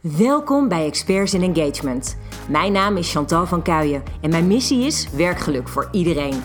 Welkom 0.00 0.68
bij 0.68 0.86
Experts 0.86 1.34
in 1.34 1.54
Engagement. 1.54 2.16
Mijn 2.48 2.72
naam 2.72 2.96
is 2.96 3.12
Chantal 3.12 3.46
van 3.46 3.62
Kuijen 3.62 4.02
en 4.20 4.30
mijn 4.30 4.46
missie 4.46 4.86
is 4.86 5.10
werkgeluk 5.10 5.68
voor 5.68 5.88
iedereen. 5.92 6.40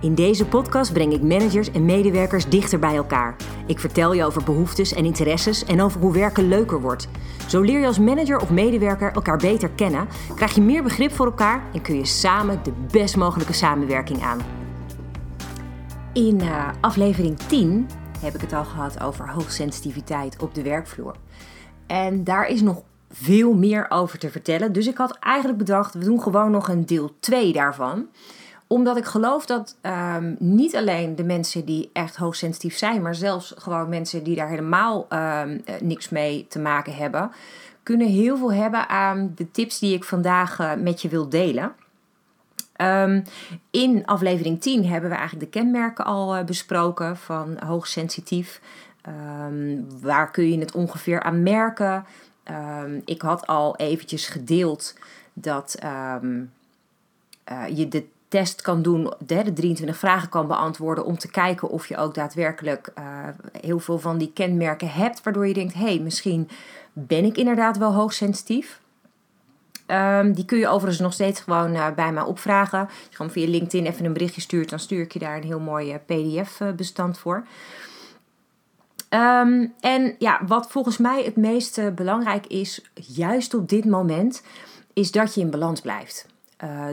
In 0.00 0.14
deze 0.14 0.46
podcast 0.46 0.92
breng 0.92 1.12
ik 1.12 1.22
managers 1.22 1.70
en 1.70 1.84
medewerkers 1.84 2.48
dichter 2.48 2.78
bij 2.78 2.96
elkaar. 2.96 3.36
Ik 3.66 3.78
vertel 3.78 4.12
je 4.12 4.24
over 4.24 4.44
behoeftes 4.44 4.92
en 4.92 5.04
interesses 5.04 5.64
en 5.64 5.80
over 5.80 6.00
hoe 6.00 6.12
werken 6.12 6.48
leuker 6.48 6.80
wordt. 6.80 7.08
Zo 7.48 7.60
leer 7.60 7.80
je 7.80 7.86
als 7.86 7.98
manager 7.98 8.40
of 8.40 8.50
medewerker 8.50 9.12
elkaar 9.12 9.38
beter 9.38 9.70
kennen, 9.70 10.08
krijg 10.34 10.54
je 10.54 10.60
meer 10.60 10.82
begrip 10.82 11.12
voor 11.12 11.26
elkaar 11.26 11.62
en 11.72 11.82
kun 11.82 11.96
je 11.96 12.06
samen 12.06 12.60
de 12.62 12.72
best 12.90 13.16
mogelijke 13.16 13.52
samenwerking 13.52 14.22
aan. 14.22 14.40
In 16.12 16.40
uh, 16.42 16.68
aflevering 16.80 17.38
10 17.38 17.88
heb 18.20 18.34
ik 18.34 18.40
het 18.40 18.52
al 18.52 18.64
gehad 18.64 19.02
over 19.02 19.30
hoogsensitiviteit 19.30 20.42
op 20.42 20.54
de 20.54 20.62
werkvloer. 20.62 21.14
En 21.86 22.24
daar 22.24 22.48
is 22.48 22.62
nog 22.62 22.82
veel 23.22 23.54
meer 23.54 23.86
over 23.88 24.18
te 24.18 24.30
vertellen. 24.30 24.72
Dus 24.72 24.86
ik 24.86 24.96
had 24.96 25.18
eigenlijk 25.18 25.58
bedacht, 25.58 25.94
we 25.94 26.04
doen 26.04 26.22
gewoon 26.22 26.50
nog 26.50 26.68
een 26.68 26.86
deel 26.86 27.14
2 27.20 27.52
daarvan. 27.52 28.06
Omdat 28.66 28.96
ik 28.96 29.04
geloof 29.04 29.46
dat 29.46 29.76
um, 29.82 30.36
niet 30.38 30.76
alleen 30.76 31.16
de 31.16 31.24
mensen 31.24 31.64
die 31.64 31.90
echt 31.92 32.16
hoogsensitief 32.16 32.76
zijn, 32.76 33.02
maar 33.02 33.14
zelfs 33.14 33.54
gewoon 33.56 33.88
mensen 33.88 34.22
die 34.22 34.36
daar 34.36 34.48
helemaal 34.48 35.06
um, 35.12 35.62
niks 35.80 36.08
mee 36.08 36.46
te 36.48 36.58
maken 36.58 36.94
hebben, 36.94 37.30
kunnen 37.82 38.06
heel 38.06 38.36
veel 38.36 38.52
hebben 38.52 38.88
aan 38.88 39.32
de 39.34 39.50
tips 39.50 39.78
die 39.78 39.94
ik 39.94 40.04
vandaag 40.04 40.60
uh, 40.60 40.74
met 40.74 41.02
je 41.02 41.08
wil 41.08 41.28
delen. 41.28 41.72
Um, 42.80 43.22
in 43.70 44.06
aflevering 44.06 44.60
10 44.60 44.86
hebben 44.86 45.10
we 45.10 45.16
eigenlijk 45.16 45.52
de 45.52 45.58
kenmerken 45.58 46.04
al 46.04 46.36
uh, 46.36 46.44
besproken 46.44 47.16
van 47.16 47.56
hoogsensitief. 47.66 48.60
Waar 50.00 50.30
kun 50.30 50.50
je 50.50 50.58
het 50.58 50.74
ongeveer 50.74 51.22
aan 51.22 51.42
merken? 51.42 52.04
Um, 52.50 53.02
ik 53.04 53.22
had 53.22 53.46
al 53.46 53.76
eventjes 53.76 54.26
gedeeld 54.26 54.94
dat 55.32 55.76
uh, 55.84 56.16
je 57.74 57.88
de 57.88 58.04
test 58.28 58.62
kan 58.62 58.82
doen, 58.82 59.12
de, 59.18 59.42
de 59.42 59.52
23 59.52 59.96
vragen 59.96 60.28
kan 60.28 60.46
beantwoorden 60.46 61.04
om 61.04 61.18
te 61.18 61.30
kijken 61.30 61.68
of 61.68 61.86
je 61.86 61.96
ook 61.96 62.14
daadwerkelijk 62.14 62.92
uh, 62.98 63.04
heel 63.60 63.78
veel 63.78 63.98
van 63.98 64.18
die 64.18 64.32
kenmerken 64.32 64.90
hebt, 64.90 65.22
waardoor 65.22 65.46
je 65.46 65.54
denkt, 65.54 65.74
hé, 65.74 65.84
hey, 65.84 65.98
misschien 65.98 66.48
ben 66.92 67.24
ik 67.24 67.36
inderdaad 67.36 67.78
wel 67.78 67.94
hoogsensitief. 67.94 68.80
Um, 69.86 70.32
die 70.32 70.44
kun 70.44 70.58
je 70.58 70.68
overigens 70.68 71.02
nog 71.02 71.12
steeds 71.12 71.40
gewoon 71.40 71.74
uh, 71.74 71.90
bij 71.94 72.12
mij 72.12 72.22
opvragen. 72.22 72.80
Als 72.80 73.06
je 73.08 73.16
gewoon 73.16 73.32
via 73.32 73.48
LinkedIn 73.48 73.86
even 73.86 74.04
een 74.04 74.12
berichtje 74.12 74.40
stuurt, 74.40 74.70
dan 74.70 74.78
stuur 74.78 75.02
ik 75.02 75.12
je 75.12 75.18
daar 75.18 75.36
een 75.36 75.42
heel 75.42 75.60
mooi 75.60 75.98
PDF-bestand 75.98 77.18
voor. 77.18 77.46
Um, 79.16 79.72
en 79.80 80.14
ja, 80.18 80.40
wat 80.46 80.70
volgens 80.70 80.98
mij 80.98 81.24
het 81.24 81.36
meest 81.36 81.78
uh, 81.78 81.88
belangrijk 81.88 82.46
is, 82.46 82.90
juist 82.94 83.54
op 83.54 83.68
dit 83.68 83.84
moment, 83.84 84.42
is 84.92 85.10
dat 85.10 85.34
je 85.34 85.40
in 85.40 85.50
balans 85.50 85.80
blijft. 85.80 86.26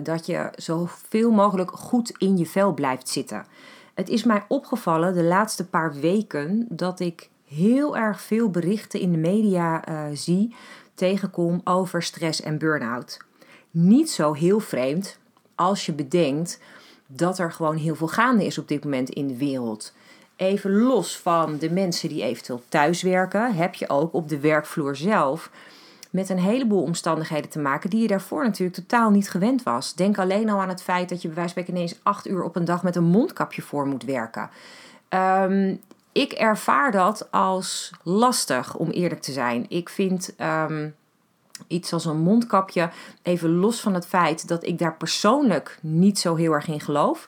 dat 0.04 0.26
je 0.26 0.50
zoveel 0.56 1.32
mogelijk 1.32 1.72
goed 1.72 2.14
in 2.18 2.38
je 2.38 2.46
vel 2.46 2.74
blijft 2.74 3.10
zitten. 3.10 3.46
Het 3.94 4.10
is 4.10 4.24
mij 4.24 4.46
opgevallen 4.48 5.14
de 5.14 5.24
laatste 5.24 5.68
paar 5.68 5.94
weken 5.94 6.66
dat 6.70 7.00
ik 7.00 7.30
heel 7.48 7.98
erg 7.98 8.22
veel 8.22 8.50
berichten 8.50 9.00
in 9.00 9.12
de 9.12 9.18
media 9.18 9.84
zie 10.14 10.56
tegenkom 10.94 11.62
over 11.64 12.04
stress 12.04 12.42
en 12.42 12.58
burn-out. 12.58 13.18
Niet 13.72 14.12
zo 14.12 14.34
heel 14.34 14.60
vreemd 14.60 15.18
als 15.56 15.86
je 15.86 15.94
bedenkt 15.94 16.60
dat 17.08 17.40
er 17.40 17.52
gewoon 17.52 17.78
heel 17.78 17.96
veel 17.96 18.08
gaande 18.08 18.46
is 18.46 18.58
op 18.58 18.68
dit 18.68 18.84
moment 18.84 19.10
in 19.10 19.28
de 19.28 19.38
wereld. 19.38 19.94
Even 20.36 20.82
los 20.82 21.18
van 21.18 21.58
de 21.58 21.72
mensen 21.72 22.10
die 22.10 22.24
eventueel 22.24 22.64
thuiswerken, 22.70 23.56
heb 23.56 23.74
je 23.74 23.90
ook 23.90 24.14
op 24.14 24.30
de 24.30 24.40
werkvloer 24.40 24.96
zelf 24.96 25.50
met 26.10 26.30
een 26.30 26.40
heleboel 26.40 26.82
omstandigheden 26.82 27.50
te 27.50 27.60
maken 27.60 27.90
die 27.90 28.02
je 28.02 28.08
daarvoor 28.08 28.44
natuurlijk 28.44 28.78
totaal 28.78 29.10
niet 29.10 29.30
gewend 29.30 29.64
was. 29.64 29.94
Denk 29.94 30.18
alleen 30.18 30.50
al 30.50 30.62
aan 30.62 30.70
het 30.70 30.84
feit 30.84 31.10
dat 31.10 31.22
je 31.22 31.28
bij 31.28 31.38
wijze 31.38 31.54
van 31.54 31.64
ineens 31.68 32.00
acht 32.04 32.28
uur 32.28 32.44
op 32.44 32.56
een 32.56 32.66
dag 32.66 32.84
met 32.84 32.96
een 32.96 33.04
mondkapje 33.04 33.62
voor 33.62 33.88
moet 33.88 34.04
werken. 34.04 34.50
Um, 35.10 35.82
ik 36.12 36.32
ervaar 36.32 36.92
dat 36.92 37.32
als 37.32 37.92
lastig, 38.04 38.76
om 38.76 38.90
eerlijk 38.90 39.22
te 39.22 39.32
zijn. 39.32 39.66
Ik 39.70 39.90
vind 39.90 40.34
um, 40.40 40.96
iets 41.68 41.94
als 41.94 42.06
een 42.06 42.20
mondkapje, 42.20 42.90
even 43.22 43.56
los 43.56 43.82
van 43.82 43.94
het 43.94 44.06
feit 44.06 44.48
dat 44.48 44.66
ik 44.66 44.78
daar 44.78 44.96
persoonlijk 44.96 45.78
niet 45.82 46.20
zo 46.20 46.36
heel 46.36 46.52
erg 46.52 46.68
in 46.68 46.82
geloof. 46.82 47.28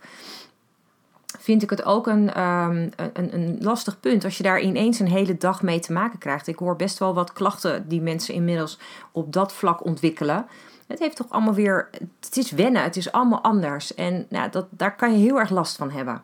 Vind 1.46 1.64
ik 1.64 1.70
het 1.70 1.84
ook 1.84 2.08
een, 2.08 2.42
um, 2.42 2.90
een, 3.14 3.34
een 3.34 3.58
lastig 3.60 4.00
punt 4.00 4.24
als 4.24 4.38
je 4.38 4.44
daar 4.44 4.62
ineens 4.62 5.00
een 5.00 5.08
hele 5.08 5.38
dag 5.38 5.62
mee 5.62 5.80
te 5.80 5.92
maken 5.92 6.20
krijgt. 6.20 6.48
Ik 6.48 6.58
hoor 6.58 6.76
best 6.76 7.00
wel 7.00 7.14
wat 7.14 7.34
klachten 7.34 7.88
die 7.88 8.02
mensen 8.02 8.34
inmiddels 8.34 8.80
op 9.12 9.34
dat 9.34 9.54
vlak 9.54 9.86
ontwikkelen. 9.86 10.46
Het 10.88 11.00
heeft 11.00 11.16
toch 11.16 11.30
allemaal 11.30 11.54
weer. 11.54 11.90
Het 12.20 12.38
is 12.38 12.52
wennen, 12.52 12.84
het 12.84 12.96
is 12.96 13.12
allemaal 13.12 13.42
anders. 13.42 13.94
En 13.96 14.26
nou, 14.30 14.50
dat, 14.50 14.66
daar 14.70 14.96
kan 14.96 15.12
je 15.12 15.18
heel 15.18 15.40
erg 15.40 15.50
last 15.50 15.76
van 15.76 15.92
hebben. 15.92 16.24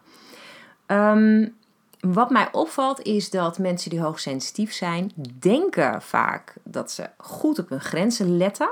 Um, 0.87 1.55
wat 1.99 2.29
mij 2.29 2.47
opvalt 2.51 3.01
is 3.01 3.29
dat 3.29 3.59
mensen 3.59 3.89
die 3.89 4.01
hoogsensitief 4.01 4.73
zijn, 4.73 5.11
denken 5.39 6.01
vaak 6.01 6.53
dat 6.63 6.91
ze 6.91 7.09
goed 7.17 7.59
op 7.59 7.69
hun 7.69 7.81
grenzen 7.81 8.37
letten. 8.37 8.69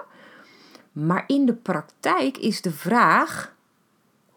Maar 0.91 1.23
in 1.27 1.45
de 1.45 1.53
praktijk 1.53 2.37
is 2.37 2.61
de 2.61 2.71
vraag: 2.71 3.53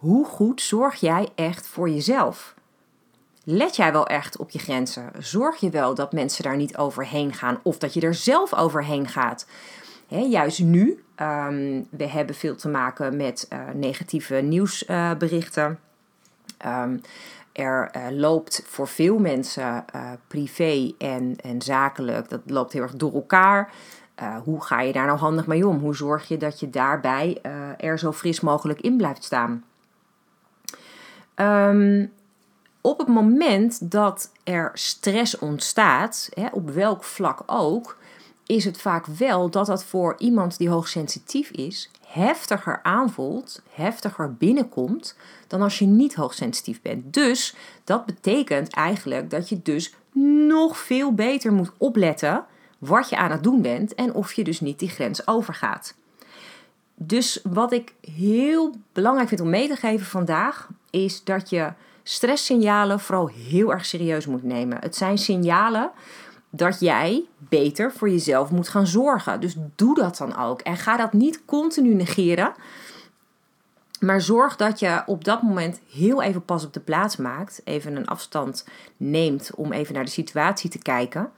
hoe 0.03 0.25
goed 0.25 0.61
zorg 0.61 0.95
jij 0.95 1.29
echt 1.35 1.67
voor 1.67 1.91
jezelf? 1.91 2.55
Let 3.45 3.77
jij 3.77 3.93
wel 3.93 4.07
echt 4.07 4.37
op 4.37 4.51
je 4.51 4.59
grenzen? 4.59 5.11
Zorg 5.19 5.61
je 5.61 5.71
wel 5.71 5.95
dat 5.95 6.13
mensen 6.13 6.43
daar 6.43 6.57
niet 6.57 6.77
overheen 6.77 7.33
gaan 7.33 7.61
of 7.63 7.79
dat 7.79 7.95
je 7.95 8.01
er 8.01 8.15
zelf 8.15 8.55
overheen 8.55 9.09
gaat? 9.09 9.47
juist 10.09 10.63
nu, 10.63 11.05
um, 11.17 11.87
we 11.91 12.07
hebben 12.07 12.35
veel 12.35 12.57
te 12.57 12.69
maken 12.69 13.17
met 13.17 13.49
uh, 13.53 13.59
negatieve 13.75 14.35
nieuwsberichten. 14.35 15.79
Um, 16.67 17.01
er 17.53 17.91
uh, 17.97 18.07
loopt 18.11 18.65
voor 18.67 18.89
veel 18.89 19.19
mensen 19.19 19.85
uh, 19.95 20.11
privé 20.27 20.93
en, 20.99 21.37
en 21.37 21.63
zakelijk, 21.63 22.29
dat 22.29 22.41
loopt 22.47 22.73
heel 22.73 22.83
erg 22.83 22.97
door 22.97 23.15
elkaar. 23.15 23.73
Hoe 24.45 24.65
ga 24.65 24.81
je 24.81 24.93
daar 24.93 25.07
nou 25.07 25.19
handig 25.19 25.47
mee 25.47 25.67
om? 25.67 25.79
Hoe 25.79 25.97
zorg 25.97 26.29
je 26.29 26.37
dat 26.37 26.61
je 26.61 26.71
daarbij 26.71 27.39
er 27.77 27.99
zo 27.99 28.13
fris 28.13 28.41
mogelijk 28.41 28.81
in 28.81 28.97
blijft 28.97 29.25
staan? 29.25 29.65
Um, 31.37 32.13
op 32.81 32.99
het 32.99 33.09
moment 33.09 33.91
dat 33.91 34.31
er 34.45 34.71
stress 34.75 35.39
ontstaat, 35.39 36.29
hè, 36.35 36.47
op 36.53 36.71
welk 36.71 37.05
vlak 37.05 37.43
ook, 37.47 37.97
is 38.47 38.65
het 38.65 38.81
vaak 38.81 39.07
wel 39.07 39.51
dat 39.51 39.67
dat 39.67 39.85
voor 39.85 40.15
iemand 40.19 40.59
die 40.59 40.69
hoogsensitief 40.69 41.51
is, 41.51 41.91
heftiger 42.07 42.81
aanvoelt, 42.83 43.63
heftiger 43.71 44.35
binnenkomt 44.35 45.17
dan 45.47 45.63
als 45.63 45.79
je 45.79 45.87
niet 45.87 46.15
hoogsensitief 46.15 46.83
bent. 46.83 47.15
Dus 47.15 47.55
dat 47.85 48.07
betekent 48.07 48.75
eigenlijk 48.75 49.31
dat 49.31 49.49
je 49.49 49.63
dus 49.63 49.95
nog 50.49 50.79
veel 50.79 51.15
beter 51.15 51.53
moet 51.53 51.73
opletten 51.77 52.45
wat 52.79 53.09
je 53.09 53.17
aan 53.17 53.31
het 53.31 53.43
doen 53.43 53.63
bent 53.63 53.95
en 53.95 54.15
of 54.15 54.33
je 54.33 54.45
dus 54.45 54.61
niet 54.61 54.79
die 54.79 54.89
grens 54.89 55.27
overgaat. 55.27 55.95
Dus 56.95 57.41
wat 57.43 57.73
ik 57.73 57.95
heel 58.01 58.75
belangrijk 58.93 59.29
vind 59.29 59.41
om 59.41 59.51
mee 59.51 59.69
te 59.69 59.77
geven 59.77 60.07
vandaag 60.07 60.69
is 60.93 61.25
dat 61.25 61.51
je 61.51 61.73
stresssignalen 62.03 63.01
vooral 63.01 63.29
heel 63.29 63.73
erg 63.73 63.85
serieus 63.85 64.27
moet 64.27 64.43
nemen. 64.43 64.79
Het 64.81 64.97
zijn 64.97 65.19
signalen 65.19 65.91
dat 66.51 66.81
jij 66.81 67.25
beter 67.39 67.93
voor 67.93 68.11
jezelf 68.11 68.51
moet 68.51 68.69
gaan 68.69 68.87
zorgen. 68.87 69.41
Dus 69.41 69.57
doe 69.77 69.95
dat 69.95 70.17
dan 70.17 70.37
ook. 70.37 70.61
En 70.61 70.77
ga 70.77 70.97
dat 70.97 71.13
niet 71.13 71.45
continu 71.45 71.95
negeren. 71.95 72.55
Maar 74.01 74.21
zorg 74.21 74.57
dat 74.57 74.79
je 74.79 75.03
op 75.07 75.25
dat 75.25 75.43
moment 75.43 75.81
heel 75.93 76.23
even 76.23 76.45
pas 76.45 76.65
op 76.65 76.73
de 76.73 76.81
plaats 76.81 77.17
maakt. 77.17 77.61
Even 77.65 77.97
een 77.97 78.07
afstand 78.07 78.67
neemt 78.97 79.51
om 79.55 79.73
even 79.73 79.95
naar 79.95 80.05
de 80.05 80.11
situatie 80.11 80.71
te 80.71 80.79
kijken. 80.79 81.31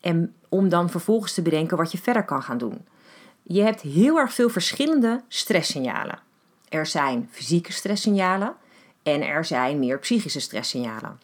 En 0.00 0.34
om 0.48 0.68
dan 0.68 0.90
vervolgens 0.90 1.34
te 1.34 1.42
bedenken 1.42 1.76
wat 1.76 1.92
je 1.92 1.98
verder 1.98 2.24
kan 2.24 2.42
gaan 2.42 2.58
doen. 2.58 2.86
Je 3.42 3.62
hebt 3.62 3.80
heel 3.80 4.18
erg 4.18 4.32
veel 4.32 4.48
verschillende 4.48 5.20
stresssignalen. 5.28 6.18
Er 6.68 6.86
zijn 6.86 7.28
fysieke 7.30 7.72
stresssignalen 7.72 8.54
en 9.02 9.26
er 9.26 9.44
zijn 9.44 9.78
meer 9.78 9.98
psychische 9.98 10.40
stresssignalen. 10.40 11.20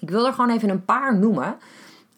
Ik 0.00 0.10
wil 0.10 0.26
er 0.26 0.32
gewoon 0.32 0.50
even 0.50 0.68
een 0.68 0.84
paar 0.84 1.18
noemen 1.18 1.56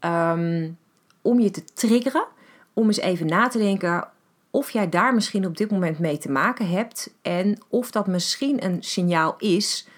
um, 0.01 0.79
om 1.23 1.41
je 1.41 1.51
te 1.51 1.65
triggeren. 1.65 2.27
Om 2.73 2.87
eens 2.87 2.99
even 2.99 3.27
na 3.27 3.49
te 3.49 3.59
denken 3.59 4.09
of 4.51 4.71
jij 4.71 4.89
daar 4.89 5.15
misschien 5.15 5.47
op 5.47 5.57
dit 5.57 5.71
moment 5.71 5.99
mee 5.99 6.19
te 6.19 6.31
maken 6.31 6.69
hebt. 6.69 7.15
En 7.23 7.59
of 7.69 7.91
dat 7.91 8.07
misschien 8.07 8.65
een 8.65 8.83
signaal 8.83 9.35
is 9.39 9.89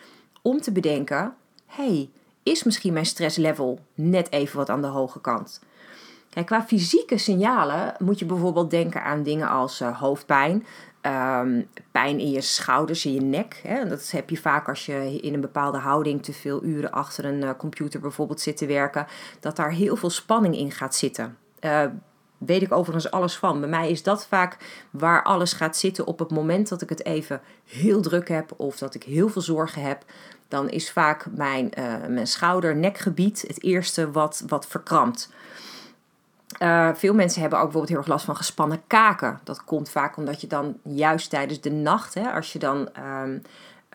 om 0.43 0.61
te 0.61 0.73
bedenken: 0.73 1.35
hey, 1.67 2.11
is 2.43 2.63
misschien 2.63 2.93
mijn 2.93 3.07
stresslevel 3.07 3.81
net 3.95 4.33
even 4.33 4.57
wat 4.57 4.71
aan 4.71 4.83
de 4.83 4.87
hoge 4.87 5.21
kant? 5.21 5.61
Kijk, 6.31 6.47
qua 6.47 6.63
fysieke 6.63 7.19
signalen 7.19 7.95
moet 7.99 8.19
je 8.19 8.25
bijvoorbeeld 8.25 8.71
denken 8.71 9.03
aan 9.03 9.23
dingen 9.23 9.49
als 9.49 9.81
uh, 9.81 10.01
hoofdpijn, 10.01 10.67
um, 11.07 11.69
pijn 11.91 12.19
in 12.21 12.31
je 12.31 12.41
schouders, 12.41 13.07
in 13.07 13.13
je 13.13 13.21
nek. 13.21 13.61
Hè. 13.63 13.89
Dat 13.89 14.11
heb 14.11 14.31
je 14.31 14.37
vaak 14.37 14.69
als 14.69 14.87
je 14.87 15.21
in 15.21 15.35
een 15.35 15.41
bepaalde 15.41 15.79
houding 15.79 16.23
te 16.23 16.33
veel 16.33 16.65
uren 16.65 16.91
achter 16.91 17.25
een 17.25 17.43
uh, 17.43 17.51
computer 17.59 18.01
bijvoorbeeld 18.01 18.41
zit 18.41 18.57
te 18.57 18.67
werken. 18.67 19.07
Dat 19.41 19.57
daar 19.57 19.73
heel 19.73 19.97
veel 19.97 20.11
spanning 20.11 20.57
in 20.57 20.71
gaat 20.71 20.95
zitten. 20.95 21.37
Uh, 21.61 21.85
weet 22.39 22.63
ik 22.63 22.73
overigens 22.73 23.11
alles 23.11 23.37
van. 23.37 23.61
Bij 23.61 23.69
mij 23.69 23.91
is 23.91 24.03
dat 24.03 24.27
vaak 24.27 24.57
waar 24.91 25.23
alles 25.23 25.53
gaat 25.53 25.77
zitten 25.77 26.07
op 26.07 26.19
het 26.19 26.31
moment 26.31 26.69
dat 26.69 26.83
ik 26.83 26.89
het 26.89 27.05
even 27.05 27.41
heel 27.65 28.01
druk 28.01 28.29
heb 28.29 28.53
of 28.57 28.79
dat 28.79 28.95
ik 28.95 29.03
heel 29.03 29.29
veel 29.29 29.43
zorgen 29.43 29.83
heb. 29.83 30.05
Dan 30.49 30.69
is 30.69 30.91
vaak 30.91 31.27
mijn, 31.31 31.71
uh, 31.79 32.07
mijn 32.09 32.27
schouder-nekgebied 32.27 33.45
het 33.47 33.63
eerste 33.63 34.11
wat, 34.11 34.45
wat 34.47 34.67
verkrampt. 34.67 35.31
Uh, 36.63 36.91
veel 36.95 37.15
mensen 37.15 37.41
hebben 37.41 37.59
ook 37.59 37.65
bijvoorbeeld 37.65 37.93
heel 37.93 38.03
erg 38.03 38.13
last 38.15 38.25
van 38.25 38.37
gespannen 38.37 38.83
kaken. 38.87 39.41
Dat 39.45 39.65
komt 39.65 39.91
vaak 39.91 40.17
omdat 40.17 40.41
je 40.41 40.47
dan 40.47 40.77
juist 40.83 41.31
tijdens 41.31 41.61
de 41.61 41.71
nacht, 41.71 42.15
hè, 42.15 42.33
als 42.33 42.53
je 42.53 42.59
dan 42.59 42.89
um, 43.23 43.43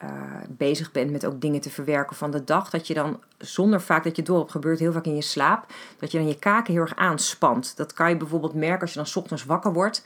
uh, 0.04 0.10
bezig 0.50 0.92
bent 0.92 1.12
met 1.12 1.26
ook 1.26 1.42
dingen 1.42 1.62
te 1.62 1.70
verwerken 1.70 2.16
van 2.16 2.32
de 2.32 2.44
dag, 2.44 2.70
dat 2.70 2.88
je 2.88 2.94
dan 2.94 3.20
zonder 3.38 3.82
vaak 3.82 4.04
dat 4.04 4.16
je 4.16 4.24
door 4.24 4.40
hebt 4.40 4.52
gebeurt, 4.52 4.80
heel 4.80 4.92
vaak 4.92 5.06
in 5.06 5.16
je 5.16 5.22
slaap, 5.22 5.66
dat 6.00 6.12
je 6.12 6.18
dan 6.18 6.28
je 6.28 6.40
kaken 6.40 6.74
heel 6.74 6.82
erg 6.82 6.96
aanspant. 6.96 7.78
Dat 7.78 7.94
kan 7.94 8.10
je 8.10 8.18
bijvoorbeeld 8.18 8.54
merken 8.54 8.82
als 8.82 8.94
je 8.94 9.00
dan 9.04 9.24
ochtends 9.24 9.46
wakker 9.46 9.74
wordt 9.74 10.04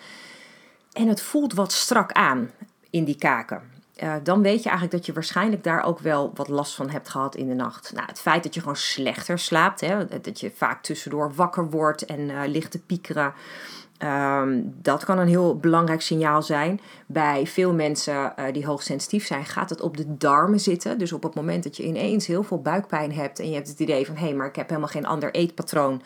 en 0.91 1.07
het 1.07 1.21
voelt 1.21 1.53
wat 1.53 1.71
strak 1.71 2.11
aan 2.11 2.51
in 2.89 3.03
die 3.03 3.17
kaken. 3.17 3.74
Uh, 4.03 4.13
dan 4.23 4.41
weet 4.41 4.63
je 4.63 4.69
eigenlijk 4.69 4.97
dat 4.97 5.05
je 5.05 5.13
waarschijnlijk 5.13 5.63
daar 5.63 5.83
ook 5.83 5.99
wel 5.99 6.31
wat 6.33 6.47
last 6.47 6.75
van 6.75 6.89
hebt 6.89 7.09
gehad 7.09 7.35
in 7.35 7.47
de 7.47 7.53
nacht. 7.53 7.91
Nou, 7.93 8.07
het 8.07 8.19
feit 8.19 8.43
dat 8.43 8.53
je 8.53 8.59
gewoon 8.59 8.75
slechter 8.75 9.39
slaapt, 9.39 9.81
hè, 9.81 10.21
dat 10.21 10.39
je 10.39 10.51
vaak 10.55 10.83
tussendoor 10.83 11.33
wakker 11.35 11.69
wordt 11.69 12.05
en 12.05 12.19
uh, 12.19 12.41
ligt 12.45 12.71
te 12.71 12.79
piekeren. 12.79 13.33
Um, 13.99 14.75
dat 14.81 15.05
kan 15.05 15.17
een 15.17 15.27
heel 15.27 15.57
belangrijk 15.57 16.01
signaal 16.01 16.41
zijn. 16.41 16.81
Bij 17.05 17.47
veel 17.47 17.73
mensen 17.73 18.33
uh, 18.39 18.45
die 18.53 18.65
hoogsensitief 18.65 19.25
zijn, 19.25 19.45
gaat 19.45 19.69
het 19.69 19.81
op 19.81 19.97
de 19.97 20.17
darmen 20.17 20.59
zitten. 20.59 20.97
Dus 20.97 21.11
op 21.11 21.23
het 21.23 21.35
moment 21.35 21.63
dat 21.63 21.77
je 21.77 21.83
ineens 21.83 22.27
heel 22.27 22.43
veel 22.43 22.61
buikpijn 22.61 23.13
hebt 23.13 23.39
en 23.39 23.49
je 23.49 23.55
hebt 23.55 23.67
het 23.67 23.79
idee 23.79 24.05
van 24.05 24.15
hé, 24.15 24.25
hey, 24.25 24.35
maar 24.35 24.47
ik 24.47 24.55
heb 24.55 24.69
helemaal 24.69 24.89
geen 24.89 25.05
ander 25.05 25.33
eetpatroon. 25.33 26.01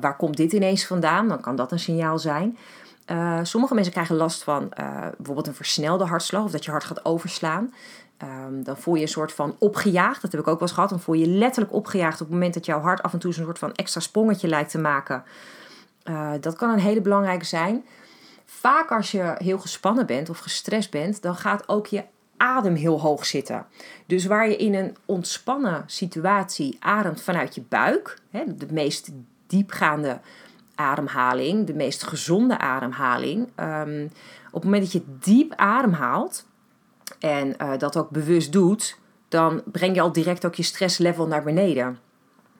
Waar 0.00 0.16
komt 0.16 0.36
dit 0.36 0.52
ineens 0.52 0.86
vandaan? 0.86 1.28
Dan 1.28 1.40
kan 1.40 1.56
dat 1.56 1.72
een 1.72 1.78
signaal 1.78 2.18
zijn. 2.18 2.56
Uh, 3.06 3.38
sommige 3.42 3.74
mensen 3.74 3.92
krijgen 3.92 4.16
last 4.16 4.42
van 4.42 4.68
bijvoorbeeld 5.16 5.46
een 5.46 5.54
versnelde 5.54 6.04
hartslag 6.04 6.44
of 6.44 6.50
dat 6.50 6.64
je 6.64 6.70
hart 6.70 6.84
gaat 6.84 7.04
overslaan. 7.04 7.74
Um, 8.22 8.62
dan 8.62 8.76
voel 8.76 8.94
je 8.94 9.02
een 9.02 9.08
soort 9.08 9.32
van 9.32 9.56
opgejaagd. 9.58 10.22
Dat 10.22 10.32
heb 10.32 10.40
ik 10.40 10.46
ook 10.46 10.58
wel 10.58 10.62
eens 10.62 10.72
gehad. 10.72 10.90
Dan 10.90 11.00
voel 11.00 11.14
je 11.14 11.26
letterlijk 11.26 11.74
opgejaagd 11.74 12.20
op 12.20 12.26
het 12.26 12.30
moment 12.30 12.54
dat 12.54 12.66
jouw 12.66 12.80
hart 12.80 13.02
af 13.02 13.12
en 13.12 13.18
toe 13.18 13.30
een 13.30 13.44
soort 13.44 13.58
van 13.58 13.74
extra 13.74 14.00
sprongetje 14.00 14.48
lijkt 14.48 14.70
te 14.70 14.78
maken. 14.78 15.24
Uh, 16.04 16.30
dat 16.40 16.56
kan 16.56 16.70
een 16.70 16.78
hele 16.78 17.00
belangrijke 17.00 17.44
zijn. 17.44 17.84
Vaak 18.44 18.90
als 18.90 19.10
je 19.10 19.34
heel 19.38 19.58
gespannen 19.58 20.06
bent 20.06 20.30
of 20.30 20.38
gestrest 20.38 20.90
bent, 20.90 21.22
dan 21.22 21.36
gaat 21.36 21.68
ook 21.68 21.86
je 21.86 22.04
adem 22.36 22.74
heel 22.74 23.00
hoog 23.00 23.26
zitten. 23.26 23.66
Dus 24.06 24.26
waar 24.26 24.48
je 24.48 24.56
in 24.56 24.74
een 24.74 24.96
ontspannen 25.04 25.82
situatie 25.86 26.76
ademt 26.80 27.22
vanuit 27.22 27.54
je 27.54 27.62
buik, 27.68 28.18
hè, 28.30 28.56
de 28.56 28.66
meest 28.70 29.10
diepgaande 29.46 30.20
ademhaling, 30.76 31.66
de 31.66 31.74
meest 31.74 32.02
gezonde 32.02 32.58
ademhaling. 32.58 33.48
Um, 33.60 34.10
op 34.46 34.62
het 34.62 34.64
moment 34.64 34.82
dat 34.82 34.92
je 34.92 35.02
diep 35.20 35.52
ademhaalt 35.54 36.46
en 37.18 37.54
uh, 37.62 37.78
dat 37.78 37.96
ook 37.96 38.10
bewust 38.10 38.52
doet, 38.52 38.98
dan 39.28 39.62
breng 39.64 39.94
je 39.94 40.00
al 40.00 40.12
direct 40.12 40.46
ook 40.46 40.54
je 40.54 40.62
stresslevel 40.62 41.26
naar 41.26 41.42
beneden. 41.42 41.98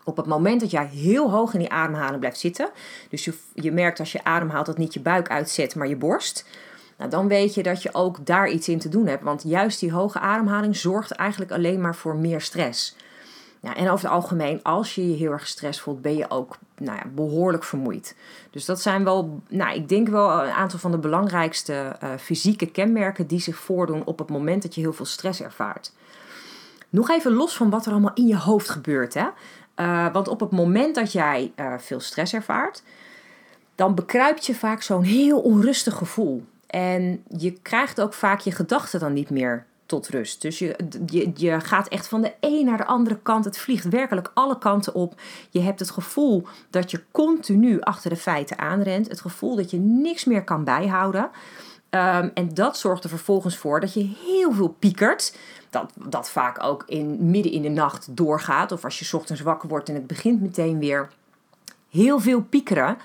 Op 0.05 0.17
het 0.17 0.27
moment 0.27 0.61
dat 0.61 0.71
jij 0.71 0.87
heel 0.87 1.31
hoog 1.31 1.53
in 1.53 1.59
die 1.59 1.71
ademhaling 1.71 2.19
blijft 2.19 2.39
zitten, 2.39 2.71
dus 3.11 3.25
je, 3.25 3.35
je 3.55 3.73
merkt 3.73 3.99
als 3.99 4.13
je 4.13 4.25
ademhaalt 4.25 4.67
dat 4.67 4.79
niet 4.79 4.95
je 4.95 5.01
buik 5.01 5.31
uitzet, 5.31 5.75
maar 5.75 5.89
je 5.89 5.97
borst, 5.97 6.47
nou, 6.99 7.11
dan 7.11 7.29
weet 7.29 7.55
je 7.55 7.63
dat 7.63 7.83
je 7.83 7.95
ook 7.95 8.27
daar 8.27 8.49
iets 8.49 8.69
in 8.69 8.79
te 8.79 8.89
doen 8.89 9.07
hebt. 9.07 9.23
Want 9.23 9.43
juist 9.43 9.81
die 9.81 9.93
hoge 9.93 10.19
ademhaling 10.19 10.77
zorgt 10.77 11.11
eigenlijk 11.11 11.51
alleen 11.51 11.81
maar 11.81 11.95
voor 11.95 12.17
meer 12.17 12.41
stress. 12.41 12.97
En 13.75 13.91
over 13.91 14.05
het 14.05 14.15
algemeen, 14.15 14.63
als 14.63 14.95
je 14.95 15.11
je 15.11 15.17
heel 15.17 15.33
erg 15.33 15.43
gestrest 15.43 15.81
voelt, 15.81 16.03
ben 16.03 16.17
je 16.17 16.31
ook 16.31 16.59
nou 16.77 16.97
ja, 16.97 17.05
behoorlijk 17.15 17.65
vermoeid. 17.65 18.17
Dus 18.51 18.65
dat 18.65 18.81
zijn 18.81 19.05
wel, 19.05 19.41
nou, 19.49 19.75
ik 19.75 19.89
denk 19.89 20.09
wel 20.09 20.43
een 20.43 20.51
aantal 20.51 20.79
van 20.79 20.91
de 20.91 20.99
belangrijkste 20.99 21.97
uh, 22.03 22.11
fysieke 22.19 22.67
kenmerken 22.67 23.27
die 23.27 23.41
zich 23.41 23.57
voordoen 23.57 24.05
op 24.05 24.19
het 24.19 24.29
moment 24.29 24.63
dat 24.63 24.75
je 24.75 24.81
heel 24.81 24.93
veel 24.93 25.05
stress 25.05 25.43
ervaart. 25.43 25.93
Nog 26.89 27.11
even 27.11 27.33
los 27.33 27.57
van 27.57 27.71
wat 27.71 27.87
er 27.87 27.93
allemaal 27.93 28.15
in 28.15 28.27
je 28.27 28.39
hoofd 28.39 28.69
gebeurt. 28.69 29.15
Hè? 29.15 29.27
Uh, 29.77 30.13
want 30.13 30.29
op 30.29 30.41
het 30.41 30.51
moment 30.51 30.95
dat 30.95 31.13
jij 31.13 31.53
uh, 31.57 31.75
veel 31.79 32.01
stress 32.01 32.33
ervaart, 32.33 32.83
dan 33.75 33.95
bekruipt 33.95 34.47
je 34.47 34.55
vaak 34.55 34.83
zo'n 34.83 35.03
heel 35.03 35.41
onrustig 35.41 35.95
gevoel. 35.95 36.45
En 36.67 37.23
je 37.37 37.53
krijgt 37.53 38.01
ook 38.01 38.15
vaak 38.15 38.41
je 38.41 38.53
gedachten 38.53 39.01
dan 39.01 39.13
niet 39.13 39.31
meer 39.31 39.65
tot 39.87 40.09
rust. 40.09 40.43
Dus 40.43 40.59
je, 40.59 40.77
je, 41.07 41.33
je 41.35 41.61
gaat 41.61 41.89
echt 41.89 42.09
van 42.09 42.23
de 42.23 42.33
een 42.41 42.65
naar 42.65 42.77
de 42.77 42.87
andere 42.87 43.19
kant. 43.23 43.45
Het 43.45 43.59
vliegt 43.59 43.89
werkelijk 43.89 44.31
alle 44.35 44.59
kanten 44.59 44.95
op. 44.95 45.21
Je 45.51 45.61
hebt 45.61 45.81
het 45.81 45.91
gevoel 45.91 46.47
dat 46.71 46.91
je 46.91 47.03
continu 47.11 47.81
achter 47.81 48.11
de 48.11 48.17
feiten 48.17 48.59
aanrent. 48.59 49.09
Het 49.09 49.21
gevoel 49.21 49.57
dat 49.57 49.71
je 49.71 49.79
niks 49.79 50.25
meer 50.25 50.45
kan 50.45 50.65
bijhouden. 50.65 51.31
Um, 51.91 52.31
en 52.35 52.55
dat 52.55 52.79
zorgt 52.79 53.05
er 53.05 53.11
vervolgens 53.11 53.57
voor 53.57 53.81
dat 53.81 53.95
je 53.95 54.15
heel 54.25 54.53
veel 54.53 54.69
piekert. 54.69 55.37
Dat, 55.71 55.93
dat 56.09 56.31
vaak 56.31 56.63
ook 56.63 56.85
in, 56.87 57.31
midden 57.31 57.53
in 57.53 57.63
de 57.63 57.69
nacht 57.69 58.17
doorgaat. 58.17 58.73
Of 58.73 58.85
als 58.85 58.99
je 58.99 59.17
ochtends 59.17 59.41
wakker 59.41 59.69
wordt 59.69 59.89
en 59.89 59.95
het 59.95 60.07
begint 60.07 60.41
meteen 60.41 60.79
weer. 60.79 61.09
Heel 61.91 62.21
veel 62.21 62.43
piekeren 62.43 62.99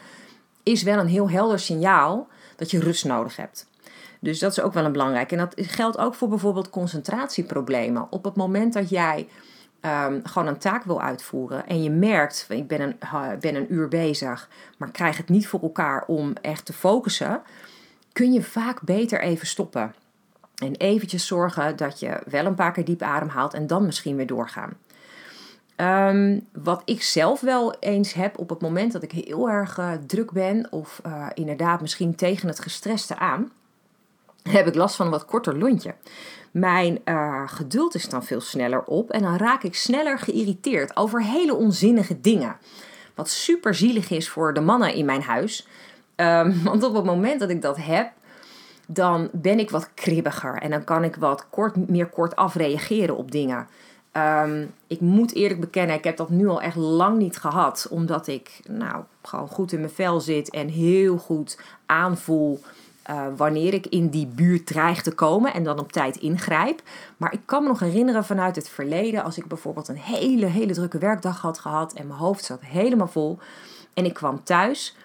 is 0.63 0.83
wel 0.83 0.99
een 0.99 1.07
heel 1.07 1.29
helder 1.29 1.59
signaal 1.59 2.27
dat 2.55 2.71
je 2.71 2.79
rust 2.79 3.05
nodig 3.05 3.35
hebt. 3.35 3.69
Dus 4.21 4.39
dat 4.39 4.51
is 4.51 4.61
ook 4.61 4.73
wel 4.73 4.85
een 4.85 4.91
belangrijk. 4.91 5.31
En 5.31 5.37
dat 5.37 5.53
geldt 5.55 5.97
ook 5.97 6.15
voor 6.15 6.27
bijvoorbeeld 6.29 6.69
concentratieproblemen. 6.69 8.07
Op 8.09 8.23
het 8.23 8.35
moment 8.35 8.73
dat 8.73 8.89
jij 8.89 9.27
um, 9.81 10.21
gewoon 10.23 10.47
een 10.47 10.57
taak 10.57 10.83
wil 10.83 11.01
uitvoeren 11.01 11.67
en 11.67 11.83
je 11.83 11.89
merkt, 11.89 12.45
ik 12.49 12.67
ben 12.67 12.81
een, 12.81 12.95
ben 13.39 13.55
een 13.55 13.73
uur 13.73 13.87
bezig, 13.87 14.49
maar 14.77 14.91
krijg 14.91 15.17
het 15.17 15.29
niet 15.29 15.47
voor 15.47 15.61
elkaar 15.61 16.03
om 16.07 16.33
echt 16.41 16.65
te 16.65 16.73
focussen, 16.73 17.41
kun 18.13 18.33
je 18.33 18.43
vaak 18.43 18.81
beter 18.81 19.21
even 19.21 19.47
stoppen. 19.47 19.93
En 20.55 20.75
eventjes 20.75 21.27
zorgen 21.27 21.75
dat 21.75 21.99
je 21.99 22.21
wel 22.25 22.45
een 22.45 22.55
paar 22.55 22.71
keer 22.71 22.85
diep 22.85 23.01
ademhaalt 23.01 23.53
en 23.53 23.67
dan 23.67 23.85
misschien 23.85 24.15
weer 24.15 24.27
doorgaan. 24.27 24.73
Um, 25.77 26.47
wat 26.63 26.81
ik 26.85 27.03
zelf 27.03 27.41
wel 27.41 27.75
eens 27.79 28.13
heb 28.13 28.39
op 28.39 28.49
het 28.49 28.61
moment 28.61 28.91
dat 28.91 29.03
ik 29.03 29.11
heel 29.11 29.49
erg 29.49 29.77
uh, 29.77 29.91
druk 30.07 30.31
ben, 30.31 30.71
of 30.71 31.01
uh, 31.05 31.27
inderdaad 31.33 31.81
misschien 31.81 32.15
tegen 32.15 32.47
het 32.47 32.59
gestreste 32.59 33.17
aan, 33.17 33.51
heb 34.43 34.67
ik 34.67 34.75
last 34.75 34.95
van 34.95 35.05
een 35.05 35.11
wat 35.11 35.25
korter 35.25 35.57
lontje. 35.57 35.95
Mijn 36.51 36.99
uh, 37.05 37.41
geduld 37.45 37.95
is 37.95 38.09
dan 38.09 38.23
veel 38.23 38.41
sneller 38.41 38.83
op 38.83 39.09
en 39.11 39.21
dan 39.21 39.37
raak 39.37 39.63
ik 39.63 39.75
sneller 39.75 40.19
geïrriteerd 40.19 40.95
over 40.95 41.23
hele 41.23 41.55
onzinnige 41.55 42.21
dingen. 42.21 42.57
Wat 43.15 43.29
super 43.29 43.75
zielig 43.75 44.09
is 44.09 44.29
voor 44.29 44.53
de 44.53 44.61
mannen 44.61 44.93
in 44.93 45.05
mijn 45.05 45.21
huis. 45.21 45.67
Um, 46.15 46.63
want 46.63 46.83
op 46.83 46.93
het 46.93 47.03
moment 47.03 47.39
dat 47.39 47.49
ik 47.49 47.61
dat 47.61 47.77
heb, 47.77 48.11
dan 48.87 49.29
ben 49.31 49.59
ik 49.59 49.69
wat 49.69 49.89
kribbiger 49.93 50.55
en 50.55 50.69
dan 50.69 50.83
kan 50.83 51.03
ik 51.03 51.15
wat 51.15 51.45
kort, 51.49 51.89
meer 51.89 52.07
kort 52.07 52.35
afreageren 52.35 53.17
op 53.17 53.31
dingen. 53.31 53.67
Um, 54.17 54.73
ik 54.87 54.99
moet 54.99 55.33
eerlijk 55.33 55.59
bekennen, 55.59 55.95
ik 55.95 56.03
heb 56.03 56.17
dat 56.17 56.29
nu 56.29 56.47
al 56.47 56.61
echt 56.61 56.75
lang 56.75 57.17
niet 57.17 57.37
gehad, 57.37 57.87
omdat 57.89 58.27
ik 58.27 58.59
nou, 58.67 59.03
gewoon 59.23 59.47
goed 59.47 59.71
in 59.71 59.79
mijn 59.79 59.91
vel 59.91 60.19
zit 60.19 60.49
en 60.49 60.67
heel 60.67 61.17
goed 61.17 61.59
aanvoel 61.85 62.61
uh, 63.09 63.25
wanneer 63.35 63.73
ik 63.73 63.85
in 63.85 64.09
die 64.09 64.27
buurt 64.27 64.65
dreig 64.65 65.01
te 65.01 65.11
komen 65.11 65.53
en 65.53 65.63
dan 65.63 65.79
op 65.79 65.91
tijd 65.91 66.15
ingrijp. 66.15 66.81
Maar 67.17 67.33
ik 67.33 67.41
kan 67.45 67.61
me 67.63 67.67
nog 67.67 67.79
herinneren 67.79 68.25
vanuit 68.25 68.55
het 68.55 68.69
verleden, 68.69 69.23
als 69.23 69.37
ik 69.37 69.47
bijvoorbeeld 69.47 69.87
een 69.87 69.97
hele, 69.97 70.45
hele 70.45 70.73
drukke 70.73 70.97
werkdag 70.97 71.41
had 71.41 71.59
gehad 71.59 71.93
en 71.93 72.07
mijn 72.07 72.19
hoofd 72.19 72.43
zat 72.43 72.61
helemaal 72.61 73.07
vol 73.07 73.39
en 73.93 74.05
ik 74.05 74.13
kwam 74.13 74.43
thuis. 74.43 74.95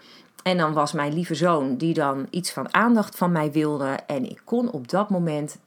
En 0.42 0.56
dan 0.56 0.72
was 0.72 0.92
mijn 0.92 1.14
lieve 1.14 1.34
zoon 1.34 1.76
die 1.76 1.94
dan 1.94 2.26
iets 2.30 2.52
van 2.52 2.74
aandacht 2.74 3.16
van 3.16 3.32
mij 3.32 3.52
wilde. 3.52 3.98
En 4.06 4.30
ik 4.30 4.40
kon 4.44 4.70
op 4.70 4.88
dat 4.88 5.10
moment 5.10 5.58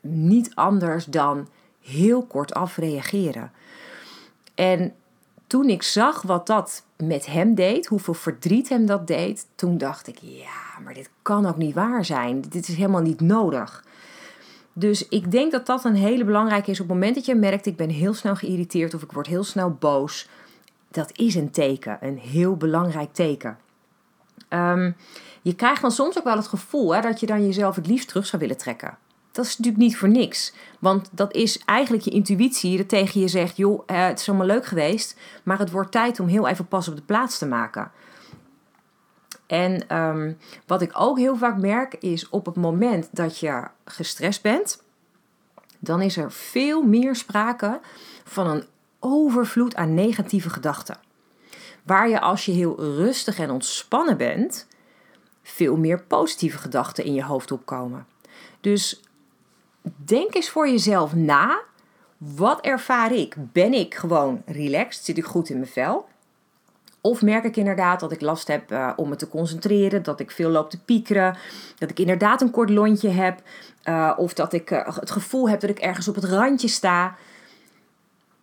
niet 0.00 0.54
anders 0.54 1.04
dan 1.04 1.48
heel 1.80 2.22
kort 2.22 2.54
af 2.54 2.76
reageren. 2.76 3.52
En 4.54 4.94
toen 5.50 5.68
ik 5.68 5.82
zag 5.82 6.22
wat 6.22 6.46
dat 6.46 6.84
met 6.96 7.26
hem 7.26 7.54
deed, 7.54 7.86
hoeveel 7.86 8.14
verdriet 8.14 8.68
hem 8.68 8.86
dat 8.86 9.06
deed, 9.06 9.46
toen 9.54 9.78
dacht 9.78 10.06
ik: 10.06 10.18
ja, 10.20 10.82
maar 10.84 10.94
dit 10.94 11.10
kan 11.22 11.46
ook 11.46 11.56
niet 11.56 11.74
waar 11.74 12.04
zijn. 12.04 12.40
Dit 12.40 12.68
is 12.68 12.76
helemaal 12.76 13.00
niet 13.00 13.20
nodig. 13.20 13.84
Dus 14.72 15.08
ik 15.08 15.30
denk 15.30 15.52
dat 15.52 15.66
dat 15.66 15.84
een 15.84 15.94
hele 15.94 16.24
belangrijke 16.24 16.70
is. 16.70 16.80
Op 16.80 16.88
het 16.88 16.94
moment 16.94 17.14
dat 17.14 17.24
je 17.24 17.34
merkt: 17.34 17.66
ik 17.66 17.76
ben 17.76 17.88
heel 17.88 18.14
snel 18.14 18.36
geïrriteerd 18.36 18.94
of 18.94 19.02
ik 19.02 19.12
word 19.12 19.26
heel 19.26 19.44
snel 19.44 19.70
boos, 19.70 20.28
dat 20.90 21.18
is 21.18 21.34
een 21.34 21.50
teken, 21.50 21.98
een 22.00 22.18
heel 22.18 22.56
belangrijk 22.56 23.12
teken. 23.12 23.58
Um, 24.48 24.96
je 25.42 25.54
krijgt 25.54 25.82
dan 25.82 25.90
soms 25.90 26.18
ook 26.18 26.24
wel 26.24 26.36
het 26.36 26.48
gevoel 26.48 26.94
hè, 26.94 27.00
dat 27.00 27.20
je 27.20 27.26
dan 27.26 27.46
jezelf 27.46 27.76
het 27.76 27.86
liefst 27.86 28.08
terug 28.08 28.26
zou 28.26 28.42
willen 28.42 28.56
trekken. 28.56 28.98
Dat 29.32 29.44
is 29.44 29.58
natuurlijk 29.58 29.84
niet 29.84 29.96
voor 29.96 30.08
niks. 30.08 30.52
Want 30.78 31.08
dat 31.12 31.34
is 31.34 31.58
eigenlijk 31.64 32.04
je 32.04 32.10
intuïtie 32.10 32.76
dat 32.76 32.88
tegen 32.88 33.20
je 33.20 33.28
zegt: 33.28 33.56
joh, 33.56 33.82
eh, 33.86 34.06
het 34.06 34.20
is 34.20 34.28
allemaal 34.28 34.46
leuk 34.46 34.66
geweest, 34.66 35.16
maar 35.42 35.58
het 35.58 35.70
wordt 35.70 35.92
tijd 35.92 36.20
om 36.20 36.26
heel 36.26 36.48
even 36.48 36.66
pas 36.68 36.88
op 36.88 36.96
de 36.96 37.02
plaats 37.02 37.38
te 37.38 37.46
maken. 37.46 37.90
En 39.46 39.96
um, 39.96 40.38
wat 40.66 40.82
ik 40.82 40.90
ook 40.94 41.18
heel 41.18 41.36
vaak 41.36 41.58
merk 41.58 41.94
is 41.94 42.28
op 42.28 42.46
het 42.46 42.56
moment 42.56 43.08
dat 43.12 43.38
je 43.38 43.62
gestrest 43.84 44.42
bent, 44.42 44.82
dan 45.78 46.02
is 46.02 46.16
er 46.16 46.32
veel 46.32 46.82
meer 46.82 47.16
sprake 47.16 47.80
van 48.24 48.46
een 48.46 48.64
overvloed 48.98 49.74
aan 49.74 49.94
negatieve 49.94 50.50
gedachten. 50.50 50.98
Waar 51.82 52.08
je 52.08 52.20
als 52.20 52.44
je 52.44 52.52
heel 52.52 52.80
rustig 52.80 53.38
en 53.38 53.50
ontspannen 53.50 54.16
bent, 54.16 54.66
veel 55.42 55.76
meer 55.76 56.02
positieve 56.02 56.58
gedachten 56.58 57.04
in 57.04 57.14
je 57.14 57.24
hoofd 57.24 57.52
opkomen. 57.52 58.06
Dus 58.60 59.00
denk 59.82 60.34
eens 60.34 60.50
voor 60.50 60.68
jezelf 60.68 61.14
na. 61.14 61.60
Wat 62.16 62.60
ervaar 62.60 63.12
ik? 63.12 63.34
Ben 63.38 63.72
ik 63.72 63.94
gewoon 63.94 64.42
relaxed? 64.46 65.04
Zit 65.04 65.18
ik 65.18 65.24
goed 65.24 65.48
in 65.48 65.58
mijn 65.58 65.70
vel? 65.70 66.08
Of 67.00 67.22
merk 67.22 67.44
ik 67.44 67.56
inderdaad 67.56 68.00
dat 68.00 68.12
ik 68.12 68.20
last 68.20 68.48
heb 68.48 68.72
uh, 68.72 68.92
om 68.96 69.08
me 69.08 69.16
te 69.16 69.28
concentreren, 69.28 70.02
dat 70.02 70.20
ik 70.20 70.30
veel 70.30 70.50
loop 70.50 70.70
te 70.70 70.82
piekeren, 70.82 71.36
dat 71.78 71.90
ik 71.90 71.98
inderdaad 71.98 72.40
een 72.40 72.50
kort 72.50 72.70
lontje 72.70 73.08
heb, 73.08 73.42
uh, 73.84 74.12
of 74.16 74.34
dat 74.34 74.52
ik 74.52 74.70
uh, 74.70 74.96
het 74.98 75.10
gevoel 75.10 75.48
heb 75.48 75.60
dat 75.60 75.70
ik 75.70 75.78
ergens 75.78 76.08
op 76.08 76.14
het 76.14 76.24
randje 76.24 76.68
sta. 76.68 77.16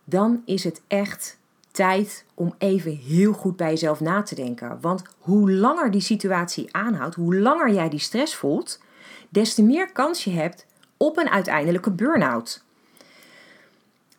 Dan 0.04 0.42
is 0.44 0.64
het 0.64 0.82
echt 0.86 1.38
tijd 1.70 2.24
om 2.34 2.54
even 2.58 2.96
heel 2.96 3.32
goed 3.32 3.56
bij 3.56 3.70
jezelf 3.70 4.00
na 4.00 4.22
te 4.22 4.34
denken. 4.34 4.78
Want 4.80 5.02
hoe 5.18 5.52
langer 5.52 5.90
die 5.90 6.00
situatie 6.00 6.74
aanhoudt, 6.74 7.14
hoe 7.14 7.36
langer 7.38 7.72
jij 7.72 7.88
die 7.88 7.98
stress 7.98 8.34
voelt, 8.34 8.80
des 9.28 9.54
te 9.54 9.62
meer 9.62 9.92
kans 9.92 10.24
je 10.24 10.30
hebt 10.30 10.66
op 10.98 11.16
een 11.16 11.28
uiteindelijke 11.28 11.90
burn-out. 11.90 12.62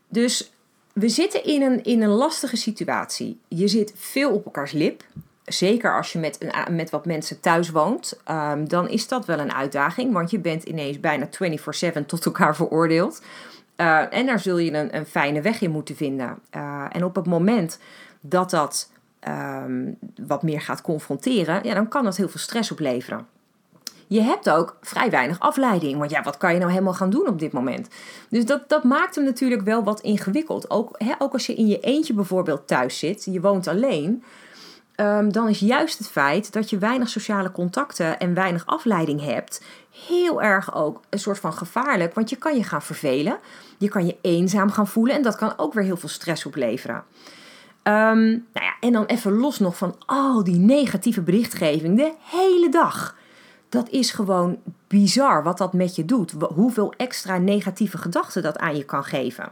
Dus 0.08 0.52
we 0.94 1.10
zitten 1.10 1.44
in 1.44 1.62
een, 1.62 1.84
in 1.84 2.02
een 2.02 2.10
lastige 2.10 2.56
situatie. 2.56 3.40
Je 3.48 3.68
zit 3.68 3.94
veel 3.96 4.32
op 4.32 4.46
elkaars 4.46 4.72
lip. 4.72 5.04
Zeker 5.46 5.96
als 5.96 6.12
je 6.12 6.20
met, 6.20 6.38
een, 6.44 6.76
met 6.76 6.90
wat 6.90 7.06
mensen 7.06 7.40
thuis 7.40 7.70
woont, 7.70 8.20
um, 8.32 8.68
dan 8.68 8.90
is 8.90 9.08
dat 9.08 9.26
wel 9.26 9.40
een 9.40 9.54
uitdaging. 9.54 10.14
Want 10.14 10.32
je 10.32 10.40
bent 10.40 10.64
ineens 10.64 11.00
bijna 11.00 11.28
24-7 11.28 12.06
tot 12.06 12.26
elkaar 12.26 12.56
veroordeeld. 12.56 13.22
Uh, 13.78 14.14
en 14.14 14.26
daar 14.26 14.40
zul 14.40 14.58
je 14.58 14.74
een, 14.74 14.96
een, 14.96 15.06
fijne 15.06 15.42
weg 15.42 15.62
in 15.62 15.72
moeten 15.72 15.96
vinden. 15.96 16.40
Uh, 16.56 16.86
en 16.92 17.04
op 17.04 17.16
het 17.16 17.26
moment 17.26 17.80
dat 18.22 18.50
dat 18.50 18.92
um, 19.28 19.98
wat 20.28 20.44
meer 20.44 20.62
gaat 20.62 20.82
confronteren, 20.82 21.64
ja, 21.64 21.74
dan 21.74 21.88
kan 21.88 22.04
dat 22.04 22.18
heel 22.18 22.30
veel 22.30 22.40
stress 22.40 22.72
opleveren. 22.72 23.28
Je 24.10 24.22
hebt 24.22 24.50
ook 24.50 24.78
vrij 24.82 25.10
weinig 25.10 25.40
afleiding. 25.40 25.98
Want 25.98 26.12
ja, 26.12 26.24
wat 26.24 26.38
kan 26.38 26.54
je 26.54 26.60
nou 26.60 26.72
helemaal 26.72 26.94
gaan 26.94 27.10
doen 27.10 27.28
op 27.28 27.40
dit 27.40 27.52
moment? 27.52 27.88
Dus 28.30 28.46
dat, 28.46 28.70
dat 28.70 28.84
maakt 28.84 29.16
hem 29.16 29.24
natuurlijk 29.24 29.62
wel 29.62 29.84
wat 29.84 30.02
ingewikkeld. 30.02 30.70
Ook, 30.70 30.96
hè, 30.98 31.14
ook 31.18 31.34
als 31.34 31.46
je 31.46 31.56
in 31.56 31.68
je 31.68 31.80
eentje 31.80 32.14
bijvoorbeeld 32.14 32.68
thuis 32.68 33.00
zit, 33.00 33.26
je 33.26 33.42
woont 33.42 33.68
alleen. 33.68 34.24
Um, 34.96 35.32
dan 35.32 35.48
is 35.48 35.60
juist 35.60 35.98
het 35.98 36.08
feit 36.08 36.54
dat 36.54 36.70
je 36.70 36.78
weinig 36.78 37.10
sociale 37.10 37.52
contacten 37.52 38.20
en 38.20 38.34
weinig 38.34 38.66
afleiding 38.66 39.22
hebt, 39.22 39.64
heel 40.08 40.42
erg 40.42 40.76
ook 40.76 41.02
een 41.10 41.20
soort 41.20 41.40
van 41.40 41.54
gevaarlijk. 41.54 42.14
Want 42.14 42.30
je 42.30 42.36
kan 42.36 42.56
je 42.58 42.64
gaan 42.64 42.82
vervelen, 42.82 43.38
je 43.78 43.90
kan 43.90 44.06
je 44.06 44.18
eenzaam 44.22 44.72
gaan 44.72 44.88
voelen 44.88 45.16
en 45.16 45.22
dat 45.22 45.36
kan 45.36 45.54
ook 45.58 45.74
weer 45.74 45.84
heel 45.84 45.98
veel 45.98 46.10
stress 46.10 46.46
opleveren. 46.46 47.04
Um, 47.84 48.30
nou 48.54 48.66
ja, 48.66 48.76
en 48.80 48.92
dan 48.92 49.06
even 49.06 49.38
los 49.38 49.60
nog 49.60 49.78
van 49.78 49.96
al 50.06 50.44
die 50.44 50.58
negatieve 50.58 51.22
berichtgeving 51.22 51.98
de 51.98 52.14
hele 52.22 52.70
dag 52.70 53.18
dat 53.70 53.90
is 53.90 54.12
gewoon 54.12 54.58
bizar 54.88 55.44
wat 55.44 55.58
dat 55.58 55.74
met 55.74 55.96
je 55.96 56.06
doet. 56.06 56.34
Hoeveel 56.56 56.94
extra 56.98 57.38
negatieve 57.38 57.98
gedachten 57.98 58.44
dat 58.44 58.58
aan 58.58 58.78
je 58.78 58.84
kan 58.84 59.04
geven. 59.04 59.52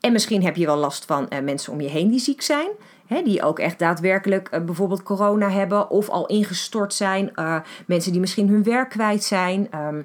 En 0.00 0.12
misschien 0.12 0.44
heb 0.44 0.56
je 0.56 0.66
wel 0.66 0.76
last 0.76 1.04
van 1.04 1.26
uh, 1.28 1.38
mensen 1.40 1.72
om 1.72 1.80
je 1.80 1.88
heen 1.88 2.10
die 2.10 2.20
ziek 2.20 2.42
zijn. 2.42 2.70
Hè, 3.06 3.22
die 3.22 3.42
ook 3.42 3.58
echt 3.58 3.78
daadwerkelijk 3.78 4.48
uh, 4.54 4.60
bijvoorbeeld 4.60 5.02
corona 5.02 5.50
hebben 5.50 5.90
of 5.90 6.08
al 6.08 6.26
ingestort 6.26 6.94
zijn. 6.94 7.32
Uh, 7.34 7.60
mensen 7.86 8.12
die 8.12 8.20
misschien 8.20 8.48
hun 8.48 8.62
werk 8.62 8.88
kwijt 8.88 9.24
zijn. 9.24 9.68
Um, 9.74 10.04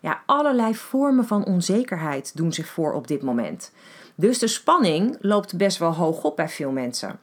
ja, 0.00 0.22
allerlei 0.26 0.74
vormen 0.74 1.26
van 1.26 1.44
onzekerheid 1.44 2.36
doen 2.36 2.52
zich 2.52 2.66
voor 2.66 2.92
op 2.92 3.06
dit 3.06 3.22
moment. 3.22 3.72
Dus 4.14 4.38
de 4.38 4.46
spanning 4.46 5.16
loopt 5.20 5.56
best 5.56 5.78
wel 5.78 5.94
hoog 5.94 6.22
op 6.22 6.36
bij 6.36 6.48
veel 6.48 6.70
mensen. 6.70 7.18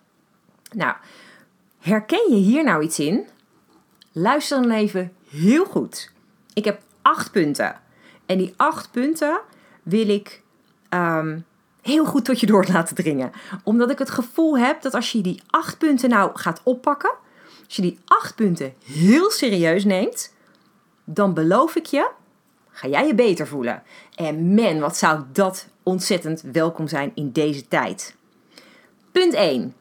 Nou, 0.72 0.96
herken 1.80 2.30
je 2.30 2.36
hier 2.36 2.64
nou 2.64 2.84
iets 2.84 3.00
in? 3.00 3.28
Luister 4.18 4.62
dan 4.62 4.72
even 4.72 5.14
heel 5.30 5.66
goed. 5.66 6.12
Ik 6.54 6.66
heb 6.66 6.82
acht 7.02 7.32
punten. 7.32 7.82
En 8.26 8.38
die 8.38 8.54
acht 8.58 8.92
punten 8.92 9.42
wil 9.84 10.10
ik 10.10 10.42
um, 10.90 11.46
heel 11.82 12.06
goed 12.06 12.26
tot 12.26 12.40
je 12.40 12.46
door 12.46 12.66
laten 12.72 12.96
dringen. 12.96 13.32
Omdat 13.64 13.92
ik 13.92 14.00
het 14.00 14.10
gevoel 14.10 14.58
heb 14.58 14.82
dat 14.82 14.94
als 14.94 15.12
je 15.12 15.22
die 15.22 15.42
acht 15.50 15.78
punten 15.78 16.10
nou 16.10 16.32
gaat 16.34 16.62
oppakken, 16.64 17.14
als 17.66 17.76
je 17.76 17.82
die 17.82 18.00
acht 18.06 18.36
punten 18.36 18.74
heel 18.84 19.32
serieus 19.32 19.84
neemt, 19.84 20.34
dan 21.04 21.34
beloof 21.34 21.76
ik 21.76 21.86
je, 21.86 22.10
ga 22.70 22.88
jij 22.88 23.08
je 23.08 23.16
beter 23.16 23.48
voelen. 23.48 23.84
En 24.16 24.54
man, 24.54 24.80
wat 24.80 24.98
zou 24.98 25.24
dat 25.32 25.68
ontzettend 25.84 26.42
welkom 26.42 26.88
zijn 26.88 27.12
in 27.16 27.32
deze 27.32 27.68
tijd. 27.68 28.16
Punt 29.12 29.34
1. 29.34 29.74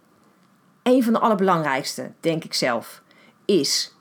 Een 0.82 1.02
van 1.04 1.12
de 1.12 1.18
allerbelangrijkste, 1.18 2.12
denk 2.20 2.44
ik 2.44 2.54
zelf, 2.54 3.02
is 3.44 3.94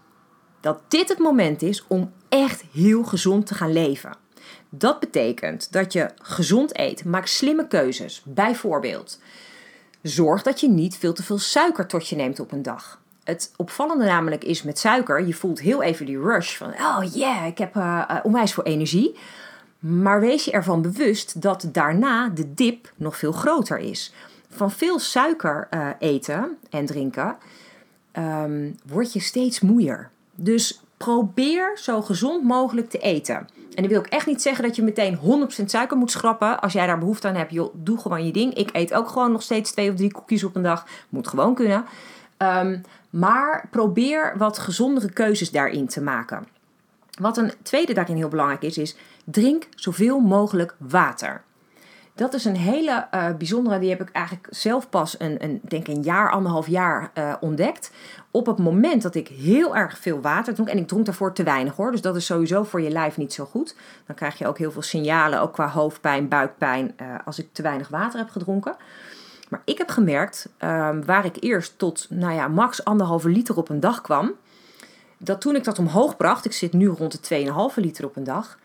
dat 0.63 0.81
dit 0.87 1.09
het 1.09 1.19
moment 1.19 1.61
is 1.61 1.83
om 1.87 2.11
echt 2.29 2.63
heel 2.73 3.03
gezond 3.03 3.45
te 3.45 3.53
gaan 3.53 3.73
leven. 3.73 4.15
Dat 4.69 4.99
betekent 4.99 5.71
dat 5.71 5.93
je 5.93 6.09
gezond 6.15 6.77
eet, 6.77 7.05
maak 7.05 7.25
slimme 7.25 7.67
keuzes. 7.67 8.21
Bijvoorbeeld, 8.25 9.19
zorg 10.01 10.41
dat 10.41 10.59
je 10.59 10.69
niet 10.69 10.97
veel 10.97 11.13
te 11.13 11.23
veel 11.23 11.37
suiker 11.37 11.87
tot 11.87 12.07
je 12.07 12.15
neemt 12.15 12.39
op 12.39 12.51
een 12.51 12.61
dag. 12.61 13.01
Het 13.23 13.53
opvallende 13.55 14.05
namelijk 14.05 14.43
is 14.43 14.63
met 14.63 14.79
suiker, 14.79 15.25
je 15.25 15.33
voelt 15.33 15.59
heel 15.59 15.81
even 15.81 16.05
die 16.05 16.19
rush 16.19 16.57
van, 16.57 16.67
oh 16.73 17.03
yeah, 17.13 17.47
ik 17.47 17.57
heb 17.57 17.75
uh, 17.75 18.09
onwijs 18.23 18.53
veel 18.53 18.63
energie. 18.63 19.17
Maar 19.79 20.19
wees 20.19 20.45
je 20.45 20.51
ervan 20.51 20.81
bewust 20.81 21.41
dat 21.41 21.69
daarna 21.71 22.29
de 22.29 22.53
dip 22.53 22.91
nog 22.95 23.17
veel 23.17 23.31
groter 23.31 23.77
is. 23.77 24.13
Van 24.49 24.71
veel 24.71 24.99
suiker 24.99 25.67
uh, 25.71 25.89
eten 25.99 26.57
en 26.69 26.85
drinken 26.85 27.37
um, 28.13 28.75
word 28.85 29.13
je 29.13 29.19
steeds 29.19 29.59
moeier. 29.59 30.11
Dus 30.35 30.81
probeer 30.97 31.71
zo 31.75 32.01
gezond 32.01 32.43
mogelijk 32.43 32.89
te 32.89 32.97
eten. 32.97 33.35
En 33.75 33.81
dat 33.81 33.91
wil 33.91 33.99
ik 33.99 34.07
echt 34.07 34.25
niet 34.25 34.41
zeggen 34.41 34.63
dat 34.63 34.75
je 34.75 34.83
meteen 34.83 35.19
100% 35.61 35.65
suiker 35.65 35.97
moet 35.97 36.11
schrappen. 36.11 36.59
Als 36.59 36.73
jij 36.73 36.87
daar 36.87 36.99
behoefte 36.99 37.27
aan 37.27 37.35
hebt, 37.35 37.51
joh, 37.51 37.73
doe 37.77 37.97
gewoon 37.97 38.25
je 38.25 38.31
ding. 38.31 38.53
Ik 38.53 38.69
eet 38.73 38.93
ook 38.93 39.07
gewoon 39.07 39.31
nog 39.31 39.41
steeds 39.41 39.71
twee 39.71 39.89
of 39.89 39.95
drie 39.95 40.11
koekjes 40.11 40.43
op 40.43 40.55
een 40.55 40.61
dag. 40.61 40.85
Moet 41.09 41.27
gewoon 41.27 41.55
kunnen. 41.55 41.85
Um, 42.37 42.81
maar 43.09 43.67
probeer 43.71 44.33
wat 44.37 44.57
gezondere 44.57 45.11
keuzes 45.11 45.51
daarin 45.51 45.87
te 45.87 46.01
maken. 46.01 46.47
Wat 47.19 47.37
een 47.37 47.51
tweede 47.61 47.93
daarin 47.93 48.15
heel 48.15 48.27
belangrijk 48.27 48.61
is, 48.61 48.77
is 48.77 48.95
drink 49.25 49.67
zoveel 49.75 50.19
mogelijk 50.19 50.75
water. 50.77 51.43
Dat 52.15 52.33
is 52.33 52.45
een 52.45 52.55
hele 52.55 53.07
uh, 53.13 53.29
bijzondere, 53.37 53.79
die 53.79 53.89
heb 53.89 54.01
ik 54.01 54.11
eigenlijk 54.11 54.47
zelf 54.49 54.89
pas 54.89 55.15
een, 55.19 55.43
een 55.43 55.61
denk 55.63 55.87
een 55.87 56.01
jaar, 56.01 56.31
anderhalf 56.31 56.67
jaar 56.67 57.11
uh, 57.17 57.33
ontdekt. 57.39 57.91
Op 58.31 58.45
het 58.45 58.57
moment 58.57 59.01
dat 59.01 59.15
ik 59.15 59.27
heel 59.27 59.75
erg 59.75 59.97
veel 59.97 60.21
water 60.21 60.53
dronk, 60.53 60.69
en 60.69 60.77
ik 60.77 60.87
dronk 60.87 61.05
daarvoor 61.05 61.33
te 61.33 61.43
weinig 61.43 61.75
hoor, 61.75 61.91
dus 61.91 62.01
dat 62.01 62.15
is 62.15 62.25
sowieso 62.25 62.63
voor 62.63 62.81
je 62.81 62.89
lijf 62.89 63.17
niet 63.17 63.33
zo 63.33 63.45
goed. 63.45 63.75
Dan 64.05 64.15
krijg 64.15 64.37
je 64.37 64.47
ook 64.47 64.57
heel 64.57 64.71
veel 64.71 64.81
signalen, 64.81 65.41
ook 65.41 65.53
qua 65.53 65.69
hoofdpijn, 65.69 66.27
buikpijn, 66.27 66.95
uh, 67.01 67.07
als 67.25 67.39
ik 67.39 67.47
te 67.51 67.61
weinig 67.61 67.87
water 67.87 68.19
heb 68.19 68.29
gedronken. 68.29 68.75
Maar 69.49 69.61
ik 69.65 69.77
heb 69.77 69.89
gemerkt, 69.89 70.49
um, 70.59 71.05
waar 71.05 71.25
ik 71.25 71.37
eerst 71.39 71.77
tot 71.77 72.07
nou 72.09 72.33
ja, 72.33 72.47
max 72.47 72.83
anderhalve 72.83 73.29
liter 73.29 73.57
op 73.57 73.69
een 73.69 73.79
dag 73.79 74.01
kwam, 74.01 74.31
dat 75.17 75.41
toen 75.41 75.55
ik 75.55 75.63
dat 75.63 75.79
omhoog 75.79 76.17
bracht, 76.17 76.45
ik 76.45 76.53
zit 76.53 76.73
nu 76.73 76.87
rond 76.87 77.27
de 77.27 77.45
2,5 77.75 77.75
liter 77.75 78.05
op 78.05 78.15
een 78.15 78.23
dag, 78.23 78.57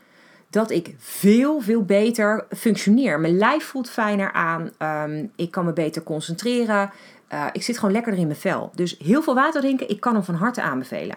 dat 0.50 0.70
ik 0.70 0.94
veel, 0.98 1.60
veel 1.60 1.84
beter 1.84 2.46
functioneer. 2.56 3.20
Mijn 3.20 3.36
lijf 3.36 3.64
voelt 3.64 3.90
fijner 3.90 4.32
aan. 4.32 4.70
Um, 4.78 5.32
ik 5.36 5.50
kan 5.50 5.64
me 5.64 5.72
beter 5.72 6.02
concentreren. 6.02 6.90
Uh, 7.32 7.46
ik 7.52 7.62
zit 7.62 7.78
gewoon 7.78 7.92
lekkerder 7.92 8.20
in 8.20 8.26
mijn 8.26 8.38
vel. 8.38 8.70
Dus 8.74 8.96
heel 8.98 9.22
veel 9.22 9.34
water 9.34 9.60
drinken, 9.60 9.88
ik 9.88 10.00
kan 10.00 10.14
hem 10.14 10.24
van 10.24 10.34
harte 10.34 10.62
aanbevelen. 10.62 11.16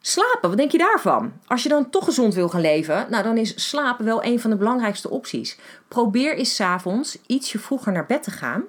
Slapen, 0.00 0.48
wat 0.48 0.56
denk 0.56 0.72
je 0.72 0.78
daarvan? 0.78 1.32
Als 1.46 1.62
je 1.62 1.68
dan 1.68 1.90
toch 1.90 2.04
gezond 2.04 2.34
wil 2.34 2.48
gaan 2.48 2.60
leven, 2.60 3.06
nou 3.10 3.22
dan 3.22 3.36
is 3.36 3.68
slapen 3.68 4.04
wel 4.04 4.24
een 4.24 4.40
van 4.40 4.50
de 4.50 4.56
belangrijkste 4.56 5.10
opties. 5.10 5.58
Probeer 5.88 6.36
eens 6.36 6.54
s'avonds 6.54 7.18
ietsje 7.26 7.58
vroeger 7.58 7.92
naar 7.92 8.06
bed 8.06 8.22
te 8.22 8.30
gaan. 8.30 8.64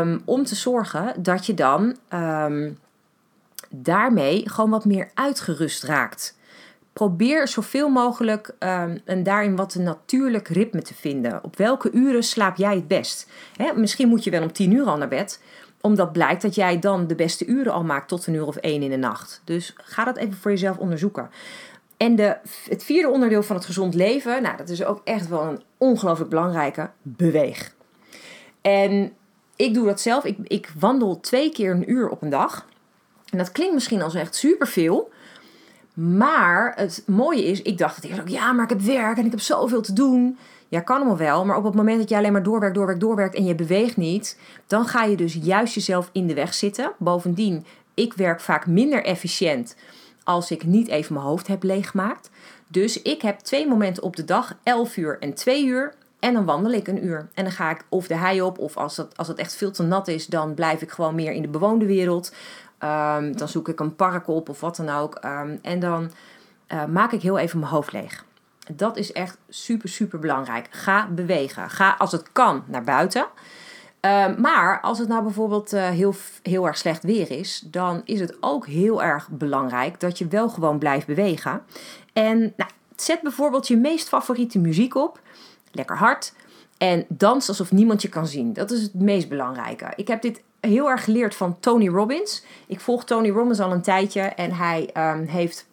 Um, 0.00 0.22
om 0.24 0.44
te 0.44 0.54
zorgen 0.54 1.22
dat 1.22 1.46
je 1.46 1.54
dan 1.54 1.96
um, 2.14 2.78
daarmee 3.70 4.48
gewoon 4.48 4.70
wat 4.70 4.84
meer 4.84 5.10
uitgerust 5.14 5.82
raakt 5.82 6.36
probeer 6.96 7.48
zoveel 7.48 7.88
mogelijk 7.88 8.54
um, 8.58 9.00
en 9.04 9.22
daarin 9.22 9.56
wat 9.56 9.74
een 9.74 9.82
natuurlijk 9.82 10.48
ritme 10.48 10.82
te 10.82 10.94
vinden. 10.94 11.44
Op 11.44 11.56
welke 11.56 11.90
uren 11.92 12.22
slaap 12.22 12.56
jij 12.56 12.74
het 12.74 12.88
best? 12.88 13.28
Hè, 13.56 13.72
misschien 13.74 14.08
moet 14.08 14.24
je 14.24 14.30
wel 14.30 14.42
om 14.42 14.52
tien 14.52 14.72
uur 14.72 14.86
al 14.86 14.96
naar 14.96 15.08
bed, 15.08 15.42
omdat 15.80 16.12
blijkt 16.12 16.42
dat 16.42 16.54
jij 16.54 16.78
dan 16.78 17.06
de 17.06 17.14
beste 17.14 17.46
uren 17.46 17.72
al 17.72 17.84
maakt 17.84 18.08
tot 18.08 18.26
een 18.26 18.34
uur 18.34 18.46
of 18.46 18.56
één 18.56 18.82
in 18.82 18.90
de 18.90 18.96
nacht. 18.96 19.42
Dus 19.44 19.74
ga 19.76 20.04
dat 20.04 20.16
even 20.16 20.34
voor 20.34 20.50
jezelf 20.50 20.78
onderzoeken. 20.78 21.30
En 21.96 22.16
de, 22.16 22.36
het 22.68 22.84
vierde 22.84 23.08
onderdeel 23.08 23.42
van 23.42 23.56
het 23.56 23.64
gezond 23.64 23.94
leven, 23.94 24.42
nou, 24.42 24.56
dat 24.56 24.68
is 24.68 24.84
ook 24.84 25.00
echt 25.04 25.28
wel 25.28 25.42
een 25.42 25.62
ongelooflijk 25.78 26.30
belangrijke, 26.30 26.90
beweeg. 27.02 27.74
En 28.60 29.12
ik 29.56 29.74
doe 29.74 29.86
dat 29.86 30.00
zelf. 30.00 30.24
Ik, 30.24 30.38
ik 30.42 30.70
wandel 30.78 31.20
twee 31.20 31.50
keer 31.50 31.70
een 31.70 31.90
uur 31.90 32.08
op 32.08 32.22
een 32.22 32.30
dag. 32.30 32.66
En 33.30 33.38
dat 33.38 33.52
klinkt 33.52 33.74
misschien 33.74 34.02
als 34.02 34.14
echt 34.14 34.34
superveel. 34.34 35.10
Maar 35.96 36.72
het 36.76 37.02
mooie 37.06 37.44
is, 37.44 37.62
ik 37.62 37.78
dacht 37.78 38.04
eerst 38.04 38.20
ook, 38.20 38.28
ja, 38.28 38.52
maar 38.52 38.64
ik 38.64 38.70
heb 38.70 38.80
werk 38.80 39.18
en 39.18 39.24
ik 39.24 39.30
heb 39.30 39.40
zoveel 39.40 39.80
te 39.80 39.92
doen. 39.92 40.38
Ja, 40.68 40.80
kan 40.80 40.96
allemaal 40.96 41.16
wel, 41.16 41.44
maar 41.44 41.56
op 41.56 41.64
het 41.64 41.74
moment 41.74 41.98
dat 41.98 42.08
je 42.08 42.16
alleen 42.16 42.32
maar 42.32 42.42
doorwerkt, 42.42 42.74
doorwerkt, 42.74 43.00
doorwerkt 43.00 43.34
en 43.34 43.44
je 43.44 43.54
beweegt 43.54 43.96
niet, 43.96 44.38
dan 44.66 44.86
ga 44.86 45.04
je 45.04 45.16
dus 45.16 45.38
juist 45.42 45.74
jezelf 45.74 46.08
in 46.12 46.26
de 46.26 46.34
weg 46.34 46.54
zitten. 46.54 46.92
Bovendien, 46.98 47.64
ik 47.94 48.12
werk 48.12 48.40
vaak 48.40 48.66
minder 48.66 49.04
efficiënt 49.04 49.76
als 50.24 50.50
ik 50.50 50.64
niet 50.64 50.88
even 50.88 51.14
mijn 51.14 51.26
hoofd 51.26 51.46
heb 51.46 51.62
leeggemaakt. 51.62 52.30
Dus 52.68 53.02
ik 53.02 53.22
heb 53.22 53.38
twee 53.38 53.68
momenten 53.68 54.02
op 54.02 54.16
de 54.16 54.24
dag, 54.24 54.56
11 54.62 54.96
uur 54.96 55.16
en 55.20 55.34
2 55.34 55.66
uur. 55.66 55.94
En 56.18 56.34
dan 56.34 56.44
wandel 56.44 56.72
ik 56.72 56.88
een 56.88 57.04
uur. 57.04 57.28
En 57.34 57.44
dan 57.44 57.52
ga 57.52 57.70
ik 57.70 57.84
of 57.88 58.06
de 58.06 58.14
hei 58.16 58.42
op, 58.42 58.58
of 58.58 58.76
als 58.76 58.96
het, 58.96 59.16
als 59.16 59.28
het 59.28 59.38
echt 59.38 59.56
veel 59.56 59.70
te 59.70 59.82
nat 59.82 60.08
is, 60.08 60.26
dan 60.26 60.54
blijf 60.54 60.82
ik 60.82 60.90
gewoon 60.90 61.14
meer 61.14 61.32
in 61.32 61.42
de 61.42 61.48
bewoonde 61.48 61.86
wereld. 61.86 62.32
Ehm, 62.78 63.32
dan 63.32 63.48
zoek 63.48 63.68
ik 63.68 63.80
een 63.80 63.96
park 63.96 64.28
op 64.28 64.48
of 64.48 64.60
wat 64.60 64.76
dan 64.76 64.88
ook. 64.88 65.14
Ehm, 65.14 65.56
en 65.62 65.80
dan 65.80 66.10
uh, 66.72 66.84
maak 66.84 67.12
ik 67.12 67.22
heel 67.22 67.38
even 67.38 67.58
mijn 67.58 67.70
hoofd 67.70 67.92
leeg. 67.92 68.24
Dat 68.72 68.96
is 68.96 69.12
echt 69.12 69.38
super, 69.48 69.88
super 69.88 70.18
belangrijk. 70.18 70.66
Ga 70.70 71.06
bewegen. 71.06 71.70
Ga 71.70 71.94
als 71.98 72.12
het 72.12 72.32
kan 72.32 72.64
naar 72.66 72.84
buiten. 72.84 73.26
Ehm, 74.00 74.40
maar 74.40 74.80
als 74.80 74.98
het 74.98 75.08
nou 75.08 75.22
bijvoorbeeld 75.22 75.74
uh, 75.74 75.88
heel, 75.88 76.14
heel 76.42 76.66
erg 76.66 76.76
slecht 76.76 77.02
weer 77.02 77.30
is, 77.30 77.64
dan 77.70 78.00
is 78.04 78.20
het 78.20 78.36
ook 78.40 78.66
heel 78.66 79.02
erg 79.02 79.28
belangrijk 79.28 80.00
dat 80.00 80.18
je 80.18 80.26
wel 80.26 80.48
gewoon 80.48 80.78
blijft 80.78 81.06
bewegen. 81.06 81.62
En 82.12 82.38
nou, 82.56 82.70
zet 82.96 83.20
bijvoorbeeld 83.22 83.68
je 83.68 83.76
meest 83.76 84.08
favoriete 84.08 84.58
muziek 84.58 84.94
op, 84.94 85.20
lekker 85.72 85.96
hard, 85.96 86.32
en 86.78 87.04
dans 87.08 87.48
alsof 87.48 87.72
niemand 87.72 88.02
je 88.02 88.08
kan 88.08 88.26
zien. 88.26 88.52
Dat 88.52 88.70
is 88.70 88.82
het 88.82 88.94
meest 88.94 89.28
belangrijke. 89.28 89.92
Ik 89.96 90.08
heb 90.08 90.22
dit 90.22 90.42
heel 90.66 90.90
erg 90.90 91.04
geleerd 91.04 91.34
van 91.34 91.56
Tony 91.60 91.88
Robbins. 91.88 92.44
Ik 92.66 92.80
volg 92.80 93.04
Tony 93.04 93.30
Robbins 93.30 93.60
al 93.60 93.72
een 93.72 93.82
tijdje 93.82 94.20
en 94.20 94.52
hij 94.52 94.90
um, 94.96 95.26
heeft 95.26 95.66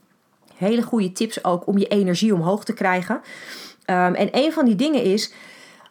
hele 0.55 0.81
goede 0.81 1.11
tips 1.11 1.43
ook 1.43 1.67
om 1.67 1.77
je 1.77 1.87
energie 1.87 2.33
omhoog 2.33 2.65
te 2.65 2.73
krijgen. 2.73 3.15
Um, 3.15 4.13
en 4.13 4.29
een 4.31 4.53
van 4.53 4.65
die 4.65 4.75
dingen 4.75 5.03
is, 5.03 5.33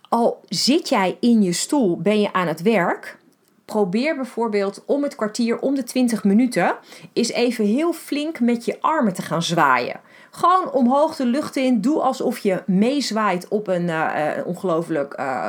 al 0.09 0.41
zit 0.49 0.89
jij 0.89 1.17
in 1.21 1.43
je 1.43 1.53
stoel, 1.53 2.01
ben 2.01 2.21
je 2.21 2.33
aan 2.33 2.47
het 2.47 2.63
werk. 2.63 3.19
Probeer 3.65 4.17
bijvoorbeeld 4.17 4.83
om 4.87 5.03
het 5.03 5.15
kwartier, 5.15 5.59
om 5.59 5.75
de 5.75 5.83
20 5.83 6.25
minuten, 6.25 6.75
eens 7.13 7.33
even 7.33 7.65
heel 7.65 7.93
flink 7.93 8.41
met 8.41 8.65
je 8.65 8.81
armen 8.81 9.13
te 9.13 9.23
gaan 9.23 9.43
zwaaien. 9.43 10.01
Gewoon 10.31 10.73
omhoog 10.73 11.17
de 11.17 11.27
lucht 11.27 11.57
in. 11.57 11.81
Doe 11.81 12.01
alsof 12.01 12.39
je 12.39 12.63
meezwaait 12.67 13.49
op 13.49 13.69
een 13.69 13.85
uh, 13.85 14.31
ongelooflijk 14.45 15.19
uh, 15.21 15.49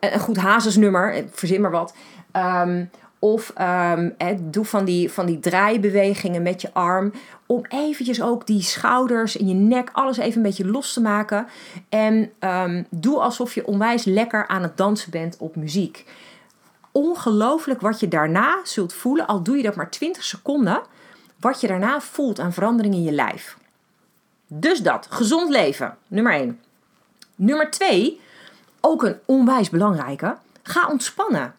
een 0.00 0.20
goed 0.20 0.36
hazesnummer. 0.36 1.24
Verzin 1.30 1.60
maar 1.60 1.70
wat. 1.70 1.94
Um, 2.32 2.90
of 3.18 3.52
um, 3.60 4.14
doe 4.40 4.64
van 4.64 4.84
die, 4.84 5.12
van 5.12 5.26
die 5.26 5.40
draaibewegingen 5.40 6.42
met 6.42 6.62
je 6.62 6.72
arm. 6.72 7.12
Om 7.46 7.64
eventjes 7.68 8.22
ook 8.22 8.46
die 8.46 8.62
schouders 8.62 9.36
en 9.36 9.48
je 9.48 9.54
nek, 9.54 9.90
alles 9.92 10.16
even 10.16 10.36
een 10.36 10.42
beetje 10.42 10.66
los 10.66 10.92
te 10.92 11.00
maken. 11.00 11.46
En 11.88 12.32
um, 12.40 12.86
doe 12.90 13.18
alsof 13.18 13.54
je 13.54 13.66
onwijs 13.66 14.04
lekker 14.04 14.46
aan 14.46 14.62
het 14.62 14.76
dansen 14.76 15.10
bent 15.10 15.36
op 15.38 15.56
muziek. 15.56 16.04
Ongelooflijk 16.92 17.80
wat 17.80 18.00
je 18.00 18.08
daarna 18.08 18.60
zult 18.64 18.92
voelen, 18.92 19.26
al 19.26 19.42
doe 19.42 19.56
je 19.56 19.62
dat 19.62 19.74
maar 19.74 19.90
20 19.90 20.24
seconden. 20.24 20.82
Wat 21.40 21.60
je 21.60 21.66
daarna 21.66 22.00
voelt 22.00 22.40
aan 22.40 22.52
verandering 22.52 22.94
in 22.94 23.02
je 23.02 23.12
lijf. 23.12 23.56
Dus 24.46 24.82
dat, 24.82 25.06
gezond 25.10 25.50
leven, 25.50 25.96
nummer 26.08 26.32
1. 26.32 26.60
Nummer 27.34 27.70
2, 27.70 28.20
ook 28.80 29.02
een 29.02 29.18
onwijs 29.24 29.70
belangrijke. 29.70 30.36
Ga 30.62 30.88
ontspannen. 30.88 31.54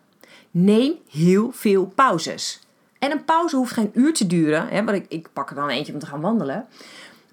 Neem 0.52 0.94
heel 1.10 1.52
veel 1.52 1.86
pauzes. 1.86 2.68
En 3.00 3.12
een 3.12 3.26
pauze 3.26 3.56
hoeft 3.56 3.74
geen 3.74 3.92
uur 3.94 4.14
te 4.14 4.28
duren, 4.28 4.68
hè, 4.68 4.84
want 4.84 4.98
ik, 4.98 5.06
ik 5.10 5.30
pak 5.34 5.50
er 5.50 5.56
dan 5.56 5.70
eentje 5.70 5.94
om 5.94 6.00
te 6.00 6.06
gaan 6.06 6.22
wandelen. 6.22 6.68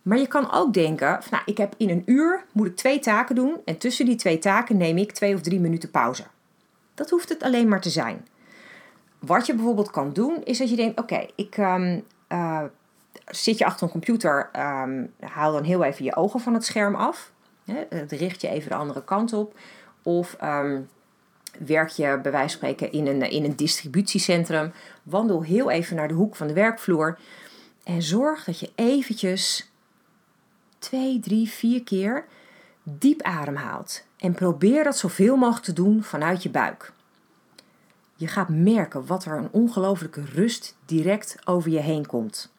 Maar 0.03 0.19
je 0.19 0.27
kan 0.27 0.53
ook 0.53 0.75
denken, 0.75 1.21
nou, 1.31 1.43
ik 1.47 1.59
heb 1.59 1.75
in 1.77 1.91
een 1.91 2.03
uur 2.07 2.45
moet 2.53 2.67
ik 2.67 2.77
twee 2.77 2.99
taken 2.99 3.35
doen 3.35 3.57
en 3.65 3.79
tussen 3.79 4.07
die 4.07 4.17
twee 4.17 4.39
taken 4.39 4.77
neem 4.77 4.99
ik 4.99 5.13
twee 5.13 5.35
of 5.35 5.41
drie 5.41 5.61
minuten 5.61 5.91
pauze. 5.91 6.25
Dat 6.95 7.11
hoeft 7.11 7.29
het 7.29 7.43
alleen 7.43 7.69
maar 7.69 7.81
te 7.81 7.91
zijn. 7.91 8.27
Wat 9.19 9.47
je 9.47 9.55
bijvoorbeeld 9.55 9.91
kan 9.91 10.13
doen, 10.13 10.45
is 10.45 10.59
dat 10.59 10.71
je 10.71 10.77
denkt, 10.77 11.01
oké, 11.01 11.27
ik 11.35 11.57
um, 11.57 12.05
uh, 12.29 12.63
zit 13.27 13.59
je 13.59 13.65
achter 13.65 13.87
een 13.87 13.93
computer, 13.93 14.51
um, 14.57 15.13
haal 15.21 15.53
dan 15.53 15.65
heel 15.65 15.83
even 15.83 16.05
je 16.05 16.17
ogen 16.17 16.41
van 16.41 16.55
het 16.55 16.65
scherm 16.65 16.95
af. 16.95 17.33
Hè, 17.65 18.05
richt 18.09 18.41
je 18.41 18.49
even 18.49 18.71
de 18.71 18.77
andere 18.77 19.05
kant 19.05 19.33
op. 19.33 19.59
Of 20.03 20.37
um, 20.43 20.89
werk 21.59 21.89
je 21.89 22.19
bij 22.23 22.33
wijze 22.33 22.59
van 22.59 22.69
spreken 22.69 22.93
in 22.93 23.07
een, 23.07 23.31
in 23.31 23.45
een 23.45 23.57
distributiecentrum. 23.57 24.73
Wandel 25.03 25.43
heel 25.43 25.71
even 25.71 25.97
naar 25.97 26.09
de 26.09 26.15
hoek 26.15 26.37
van 26.37 26.47
de 26.47 26.53
werkvloer. 26.53 27.19
En 27.85 28.03
zorg 28.03 28.45
dat 28.45 28.59
je 28.59 28.71
eventjes 28.75 29.71
twee, 30.79 31.21
drie, 31.21 31.49
vier 31.49 31.83
keer 31.83 32.25
diep 32.83 33.23
ademhaalt. 33.23 34.05
En 34.19 34.33
probeer 34.33 34.85
dat 34.85 34.99
zoveel 34.99 35.37
mogelijk 35.37 35.65
te 35.65 35.73
doen 35.73 36.03
vanuit 36.03 36.43
je 36.43 36.51
buik. 36.51 36.93
Je 38.15 38.29
gaat 38.29 38.49
merken 38.49 39.07
wat 39.07 39.25
er 39.25 39.37
een 39.37 39.49
ongelofelijke 39.51 40.25
rust 40.25 40.77
direct 40.85 41.37
over 41.45 41.71
je 41.71 41.79
heen 41.79 42.07
komt. 42.07 42.53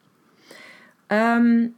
Um, 1.06 1.76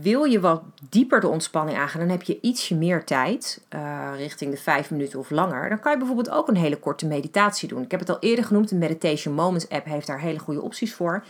wil 0.00 0.24
je 0.24 0.40
wat 0.40 0.62
dieper 0.88 1.20
de 1.20 1.28
ontspanning 1.28 1.78
aangaan, 1.78 2.00
dan 2.00 2.10
heb 2.10 2.22
je 2.22 2.40
ietsje 2.40 2.74
meer 2.74 3.04
tijd, 3.04 3.66
uh, 3.74 4.10
richting 4.16 4.50
de 4.50 4.56
vijf 4.56 4.90
minuten 4.90 5.18
of 5.18 5.30
langer. 5.30 5.68
Dan 5.68 5.80
kan 5.80 5.92
je 5.92 5.98
bijvoorbeeld 5.98 6.30
ook 6.30 6.48
een 6.48 6.56
hele 6.56 6.76
korte 6.76 7.06
meditatie 7.06 7.68
doen. 7.68 7.82
Ik 7.82 7.90
heb 7.90 8.00
het 8.00 8.10
al 8.10 8.18
eerder 8.20 8.44
genoemd, 8.44 8.68
de 8.68 8.74
Meditation 8.74 9.34
Moments 9.34 9.68
app 9.68 9.86
heeft 9.86 10.06
daar 10.06 10.20
hele 10.20 10.38
goede 10.38 10.62
opties 10.62 10.94
voor. 10.94 11.24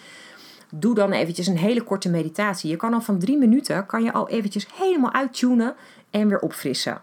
Doe 0.70 0.94
dan 0.94 1.12
eventjes 1.12 1.46
een 1.46 1.58
hele 1.58 1.82
korte 1.82 2.10
meditatie. 2.10 2.70
Je 2.70 2.76
kan 2.76 2.94
al 2.94 3.00
van 3.00 3.18
drie 3.18 3.38
minuten, 3.38 3.86
kan 3.86 4.02
je 4.02 4.12
al 4.12 4.28
eventjes 4.28 4.68
helemaal 4.74 5.12
uittunen 5.12 5.74
en 6.10 6.28
weer 6.28 6.40
opfrissen. 6.40 7.02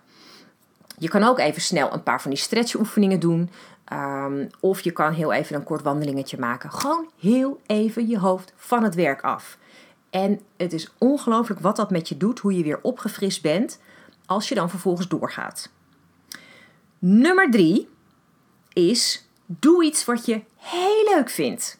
Je 0.97 1.09
kan 1.09 1.23
ook 1.23 1.39
even 1.39 1.61
snel 1.61 1.93
een 1.93 2.03
paar 2.03 2.21
van 2.21 2.31
die 2.31 2.39
stretchoefeningen 2.39 3.19
doen. 3.19 3.49
Um, 3.93 4.47
of 4.59 4.81
je 4.81 4.91
kan 4.91 5.13
heel 5.13 5.31
even 5.33 5.55
een 5.55 5.63
kort 5.63 5.81
wandelingetje 5.81 6.37
maken. 6.39 6.71
Gewoon 6.71 7.09
heel 7.19 7.59
even 7.65 8.07
je 8.07 8.19
hoofd 8.19 8.53
van 8.55 8.83
het 8.83 8.95
werk 8.95 9.21
af. 9.21 9.57
En 10.11 10.41
het 10.57 10.73
is 10.73 10.89
ongelooflijk 10.97 11.59
wat 11.59 11.75
dat 11.75 11.91
met 11.91 12.09
je 12.09 12.17
doet, 12.17 12.39
hoe 12.39 12.57
je 12.57 12.63
weer 12.63 12.79
opgefrist 12.81 13.41
bent 13.41 13.79
als 14.25 14.49
je 14.49 14.55
dan 14.55 14.69
vervolgens 14.69 15.07
doorgaat. 15.07 15.69
Nummer 16.99 17.51
drie 17.51 17.89
is: 18.73 19.27
doe 19.45 19.83
iets 19.83 20.05
wat 20.05 20.25
je 20.25 20.41
heel 20.55 21.13
leuk 21.15 21.29
vindt. 21.29 21.79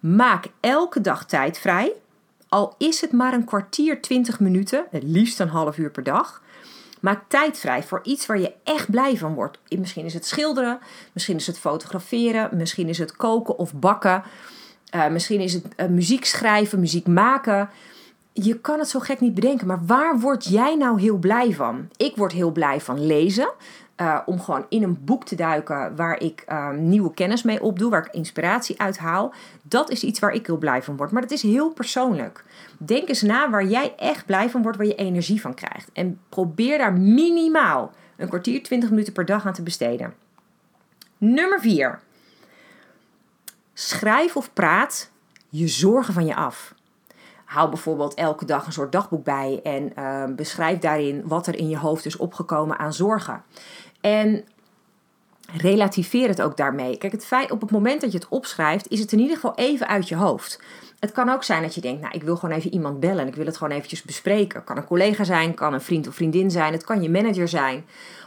Maak 0.00 0.46
elke 0.60 1.00
dag 1.00 1.26
tijd 1.26 1.58
vrij, 1.58 1.92
al 2.48 2.74
is 2.78 3.00
het 3.00 3.12
maar 3.12 3.32
een 3.32 3.44
kwartier, 3.44 4.02
20 4.02 4.40
minuten, 4.40 4.86
het 4.90 5.02
liefst 5.02 5.40
een 5.40 5.48
half 5.48 5.78
uur 5.78 5.90
per 5.90 6.02
dag. 6.02 6.42
Maak 7.00 7.22
tijd 7.28 7.58
vrij 7.58 7.82
voor 7.82 8.00
iets 8.02 8.26
waar 8.26 8.38
je 8.38 8.54
echt 8.64 8.90
blij 8.90 9.16
van 9.16 9.34
wordt. 9.34 9.58
Misschien 9.78 10.04
is 10.04 10.14
het 10.14 10.26
schilderen, 10.26 10.78
misschien 11.12 11.36
is 11.36 11.46
het 11.46 11.58
fotograferen, 11.58 12.56
misschien 12.56 12.88
is 12.88 12.98
het 12.98 13.16
koken 13.16 13.58
of 13.58 13.74
bakken. 13.74 14.22
Uh, 14.94 15.08
misschien 15.08 15.40
is 15.40 15.52
het 15.52 15.64
uh, 15.76 15.86
muziek 15.86 16.24
schrijven, 16.24 16.80
muziek 16.80 17.06
maken. 17.06 17.70
Je 18.32 18.58
kan 18.58 18.78
het 18.78 18.88
zo 18.88 19.00
gek 19.00 19.20
niet 19.20 19.34
bedenken, 19.34 19.66
maar 19.66 19.84
waar 19.86 20.18
word 20.20 20.44
jij 20.44 20.76
nou 20.76 21.00
heel 21.00 21.16
blij 21.16 21.52
van? 21.52 21.88
Ik 21.96 22.16
word 22.16 22.32
heel 22.32 22.50
blij 22.50 22.80
van 22.80 23.06
lezen. 23.06 23.52
Uh, 23.96 24.18
om 24.26 24.40
gewoon 24.40 24.66
in 24.68 24.82
een 24.82 25.04
boek 25.04 25.24
te 25.24 25.34
duiken 25.34 25.96
waar 25.96 26.20
ik 26.20 26.44
nieuwe 26.76 27.14
kennis 27.14 27.42
mee 27.42 27.62
opdoe, 27.62 27.90
waar 27.90 28.06
ik 28.06 28.14
inspiratie 28.14 28.80
uit 28.80 28.98
haal. 28.98 29.34
Dat 29.62 29.90
is 29.90 30.02
iets 30.02 30.18
waar 30.18 30.32
ik 30.32 30.46
heel 30.46 30.56
blij 30.56 30.82
van 30.82 30.96
word. 30.96 31.10
Maar 31.10 31.22
dat 31.22 31.30
is 31.30 31.42
heel 31.42 31.70
persoonlijk. 31.70 32.44
Denk 32.78 33.08
eens 33.08 33.22
na 33.22 33.50
waar 33.50 33.64
jij 33.64 33.94
echt 33.96 34.26
blij 34.26 34.50
van 34.50 34.62
wordt, 34.62 34.76
waar 34.76 34.86
je 34.86 34.94
energie 34.94 35.40
van 35.40 35.54
krijgt. 35.54 35.90
En 35.92 36.18
probeer 36.28 36.78
daar 36.78 36.92
minimaal 36.92 37.92
een 38.16 38.28
kwartier, 38.28 38.62
20 38.62 38.90
minuten 38.90 39.12
per 39.12 39.24
dag 39.24 39.46
aan 39.46 39.52
te 39.52 39.62
besteden. 39.62 40.14
Nummer 41.18 41.60
4. 41.60 42.00
Schrijf 43.74 44.36
of 44.36 44.52
praat 44.52 45.10
je 45.48 45.68
zorgen 45.68 46.14
van 46.14 46.26
je 46.26 46.34
af. 46.34 46.74
Hou 47.44 47.68
bijvoorbeeld 47.68 48.14
elke 48.14 48.44
dag 48.44 48.66
een 48.66 48.72
soort 48.72 48.92
dagboek 48.92 49.24
bij 49.24 49.60
en 49.62 49.92
uh, 49.98 50.24
beschrijf 50.36 50.78
daarin 50.78 51.22
wat 51.28 51.46
er 51.46 51.58
in 51.58 51.68
je 51.68 51.78
hoofd 51.78 52.06
is 52.06 52.16
opgekomen 52.16 52.78
aan 52.78 52.92
zorgen. 52.92 53.42
En 54.00 54.44
relativeer 55.56 56.28
het 56.28 56.42
ook 56.42 56.56
daarmee. 56.56 56.98
Kijk, 56.98 57.12
het 57.12 57.24
feit 57.26 57.50
op 57.50 57.60
het 57.60 57.70
moment 57.70 58.00
dat 58.00 58.12
je 58.12 58.18
het 58.18 58.28
opschrijft, 58.28 58.88
is 58.88 59.00
het 59.00 59.12
in 59.12 59.18
ieder 59.18 59.34
geval 59.34 59.54
even 59.54 59.88
uit 59.88 60.08
je 60.08 60.16
hoofd. 60.16 60.60
Het 61.00 61.12
kan 61.12 61.28
ook 61.28 61.44
zijn 61.44 61.62
dat 61.62 61.74
je 61.74 61.80
denkt, 61.80 62.00
nou, 62.00 62.14
ik 62.14 62.22
wil 62.22 62.36
gewoon 62.36 62.56
even 62.56 62.72
iemand 62.72 63.00
bellen 63.00 63.20
en 63.20 63.26
ik 63.26 63.34
wil 63.34 63.46
het 63.46 63.56
gewoon 63.56 63.72
eventjes 63.72 64.02
bespreken. 64.02 64.56
Het 64.56 64.66
kan 64.66 64.76
een 64.76 64.84
collega 64.84 65.24
zijn, 65.24 65.54
kan 65.54 65.72
een 65.72 65.80
vriend 65.80 66.08
of 66.08 66.14
vriendin 66.14 66.50
zijn, 66.50 66.72
het 66.72 66.84
kan 66.84 67.02
je 67.02 67.10
manager 67.10 67.48
zijn. 67.48 67.84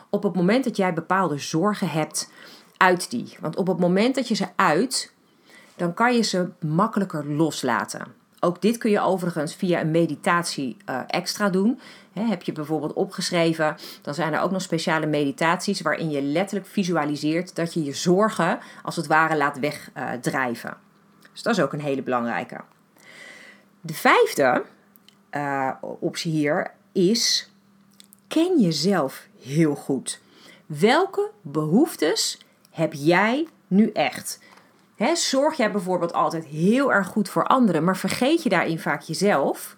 Op 0.09 0.23
het 0.23 0.35
moment 0.35 0.63
dat 0.63 0.77
jij 0.77 0.93
bepaalde 0.93 1.37
zorgen 1.37 1.89
hebt, 1.89 2.31
uit 2.77 3.09
die. 3.09 3.37
Want 3.39 3.55
op 3.55 3.67
het 3.67 3.79
moment 3.79 4.15
dat 4.15 4.27
je 4.27 4.35
ze 4.35 4.47
uit, 4.55 5.13
dan 5.75 5.93
kan 5.93 6.15
je 6.15 6.21
ze 6.21 6.49
makkelijker 6.59 7.25
loslaten. 7.25 8.23
Ook 8.39 8.61
dit 8.61 8.77
kun 8.77 8.91
je 8.91 8.99
overigens 8.99 9.55
via 9.55 9.81
een 9.81 9.91
meditatie 9.91 10.77
uh, 10.89 10.99
extra 11.07 11.49
doen. 11.49 11.79
heb 12.13 12.43
je 12.43 12.51
bijvoorbeeld 12.51 12.93
opgeschreven, 12.93 13.75
dan 14.01 14.13
zijn 14.13 14.33
er 14.33 14.41
ook 14.41 14.51
nog 14.51 14.61
speciale 14.61 15.05
meditaties 15.05 15.81
waarin 15.81 16.09
je 16.09 16.21
letterlijk 16.21 16.69
visualiseert 16.69 17.55
dat 17.55 17.73
je 17.73 17.83
je 17.83 17.93
zorgen 17.93 18.59
als 18.83 18.95
het 18.95 19.07
ware 19.07 19.37
laat 19.37 19.59
wegdrijven. 19.59 20.77
Dus 21.31 21.41
dat 21.41 21.57
is 21.57 21.63
ook 21.63 21.73
een 21.73 21.81
hele 21.81 22.01
belangrijke. 22.01 22.61
De 23.81 23.93
vijfde 23.93 24.63
uh, 25.31 25.71
optie 25.81 26.31
hier 26.31 26.71
is 26.91 27.51
ken 28.27 28.61
jezelf 28.61 29.27
heel 29.41 29.75
goed. 29.75 30.21
Welke 30.65 31.31
behoeftes 31.41 32.39
heb 32.71 32.93
jij 32.93 33.47
nu 33.67 33.91
echt? 33.91 34.39
Zorg 35.13 35.57
jij 35.57 35.71
bijvoorbeeld 35.71 36.13
altijd 36.13 36.45
heel 36.45 36.93
erg 36.93 37.07
goed 37.07 37.29
voor 37.29 37.43
anderen, 37.43 37.83
maar 37.83 37.97
vergeet 37.97 38.43
je 38.43 38.49
daarin 38.49 38.79
vaak 38.79 39.01
jezelf? 39.01 39.77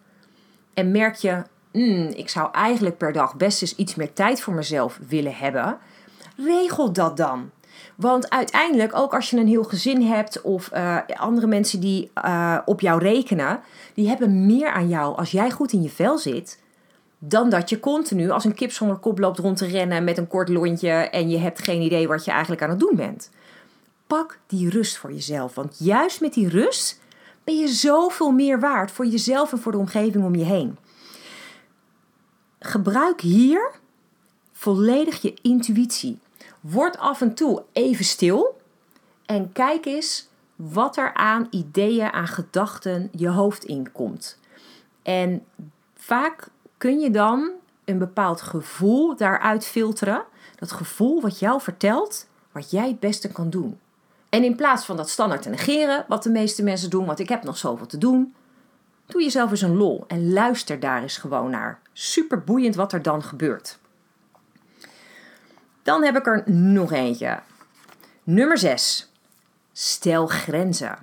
En 0.74 0.92
merk 0.92 1.16
je, 1.16 1.42
mm, 1.72 2.08
ik 2.08 2.30
zou 2.30 2.52
eigenlijk 2.52 2.98
per 2.98 3.14
dag 3.14 3.36
best 3.36 3.62
eens 3.62 3.76
iets 3.76 3.96
meer 3.96 4.14
tijd 4.14 4.42
voor 4.42 4.54
mezelf 4.54 5.00
willen 5.08 5.36
hebben? 5.36 5.78
Regel 6.38 6.94
dat 6.94 7.18
dan. 7.18 7.50
Want 7.96 8.30
uiteindelijk, 8.30 8.96
ook 8.96 9.14
als 9.14 9.30
je 9.30 9.38
een 9.38 9.48
heel 9.48 9.64
gezin 9.64 10.02
hebt 10.02 10.42
of 10.42 10.70
uh, 10.74 10.98
andere 11.16 11.48
mensen 11.48 11.80
die 11.80 12.12
uh, 12.26 12.58
op 12.66 12.82
jou 12.82 13.02
rekenen, 13.02 13.60
die 13.94 14.08
hebben 14.08 14.46
meer 14.46 14.72
aan 14.72 14.88
jou 14.88 15.18
als 15.18 15.32
jij 15.32 15.52
goed 15.52 15.74
in 15.74 15.82
je 15.82 15.90
vel 15.90 16.18
zit, 16.18 16.60
dan 17.20 17.50
dat 17.50 17.70
je 17.70 17.80
continu 17.80 18.30
als 18.30 18.46
een 18.46 18.54
kip 18.54 18.72
zonder 18.72 18.98
kop 18.98 19.20
loopt 19.20 19.40
rond 19.40 19.58
te 19.58 19.66
rennen 19.66 20.04
met 20.04 20.18
een 20.18 20.28
kort 20.28 20.50
lontje 20.50 20.90
en 20.90 21.30
je 21.30 21.38
hebt 21.38 21.64
geen 21.64 21.82
idee 21.82 22.08
wat 22.08 22.26
je 22.26 22.32
eigenlijk 22.32 22.62
aan 22.62 22.70
het 22.70 22.80
doen 22.80 22.96
bent. 22.96 23.30
Pak 24.08 24.40
die 24.48 24.70
rust 24.70 24.98
voor 24.98 25.12
jezelf, 25.12 25.56
want 25.56 25.76
juist 25.80 26.22
met 26.22 26.34
die 26.34 26.50
rust 26.50 27.00
ben 27.44 27.58
je 27.58 27.68
zoveel 27.68 28.32
meer 28.32 28.60
waard 28.60 28.92
voor 28.92 29.06
jezelf 29.06 29.52
en 29.52 29.60
voor 29.60 29.72
de 29.72 29.78
omgeving 29.78 30.24
om 30.24 30.36
je 30.36 30.44
heen. 30.44 30.78
Gebruik 32.60 33.22
hier 33.22 33.72
volledig 34.52 35.22
je 35.22 35.34
intuïtie. 35.42 36.20
Word 36.60 36.98
af 36.98 37.22
en 37.22 37.34
toe 37.34 37.64
even 37.72 38.06
stil 38.06 38.62
en 39.26 39.52
kijk 39.52 39.86
eens 39.86 40.28
wat 40.56 40.98
er 40.98 41.14
aan 41.14 41.48
ideeën, 41.50 42.12
aan 42.12 42.28
gedachten 42.28 43.10
je 43.12 43.30
hoofd 43.30 43.64
inkomt. 43.64 44.40
En 45.02 45.46
vaak 45.96 46.48
kun 46.78 47.00
je 47.00 47.12
dan 47.12 47.52
een 47.86 47.98
bepaald 47.98 48.42
gevoel 48.42 49.16
daaruit 49.16 49.66
filteren. 49.66 50.24
Dat 50.56 50.72
gevoel 50.72 51.22
wat 51.22 51.40
jou 51.40 51.62
vertelt 51.62 52.28
wat 52.52 52.72
jij 52.72 52.88
het 52.88 53.00
beste 53.00 53.32
kan 53.32 53.50
doen. 53.50 53.80
En 54.30 54.44
in 54.44 54.56
plaats 54.56 54.86
van 54.86 54.98
dat 54.98 55.10
standaard 55.10 55.42
te 55.42 55.50
negeren, 55.50 56.06
wat 56.08 56.24
de 56.24 56.30
meeste 56.30 56.64
mensen 56.64 56.90
doen, 56.90 57.06
want 57.06 57.20
ik 57.20 57.30
heb 57.30 57.44
nog 57.44 57.58
zoveel 57.58 57.86
te 57.86 57.98
doen, 57.98 58.36
doe 59.06 59.24
jezelf 59.24 59.52
eens 59.52 59.62
een 59.62 59.78
lol 59.78 60.04
en 60.08 60.34
luister 60.34 60.80
daar 60.80 61.02
eens 61.02 61.18
gewoon 61.18 61.50
naar. 61.50 61.80
Super 61.94 62.44
boeiend 62.44 62.76
wat 62.76 62.94
er 62.94 63.02
dan 63.02 63.24
gebeurt. 63.24 63.80
Dan 65.84 66.04
heb 66.04 66.16
ik 66.16 66.28
er 66.28 66.44
nog 66.52 66.92
eentje. 66.92 67.40
Nummer 68.24 68.58
6. 68.58 69.12
Stel 69.72 70.28
grenzen. 70.28 70.98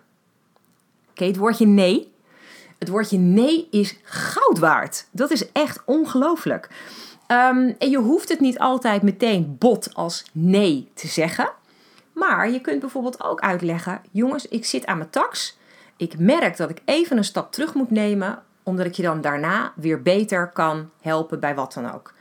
Oké, 1.11 1.25
het 1.25 1.37
woordje 1.37 1.67
nee. 1.67 2.13
Het 2.79 2.89
woordje 2.89 3.19
nee 3.19 3.69
is 3.71 3.99
goud 4.03 4.59
waard. 4.59 5.07
Dat 5.11 5.31
is 5.31 5.53
echt 5.53 5.83
ongelooflijk. 5.85 6.69
Ehm, 7.27 7.73
en 7.79 7.91
je 7.91 7.99
hoeft 7.99 8.29
het 8.29 8.41
niet 8.41 8.59
altijd 8.59 9.03
meteen 9.03 9.57
bot 9.59 9.95
als 9.95 10.25
nee 10.33 10.91
te 10.95 11.07
zeggen. 11.07 11.53
Maar 12.29 12.51
je 12.51 12.61
kunt 12.61 12.81
bijvoorbeeld 12.81 13.23
ook 13.23 13.41
uitleggen: 13.41 14.01
jongens, 14.11 14.49
ik 14.49 14.65
zit 14.65 14.87
aan 14.87 14.99
mijn 14.99 15.11
tax. 15.11 15.59
Ik 15.97 16.19
merk 16.19 16.57
dat 16.57 16.71
ik 16.71 16.83
even 16.85 17.17
een 17.17 17.25
stap 17.25 17.53
terug 17.53 17.75
moet 17.75 17.91
nemen, 17.91 18.43
omdat 18.63 18.87
ik 18.87 18.95
je 18.95 19.03
dan 19.03 19.21
daarna 19.21 19.73
weer 19.77 20.03
beter 20.03 20.51
kan 20.53 20.91
helpen 21.01 21.41
bij 21.41 21.55
wat 21.55 21.73
dan 21.73 21.93
ook. 21.95 22.15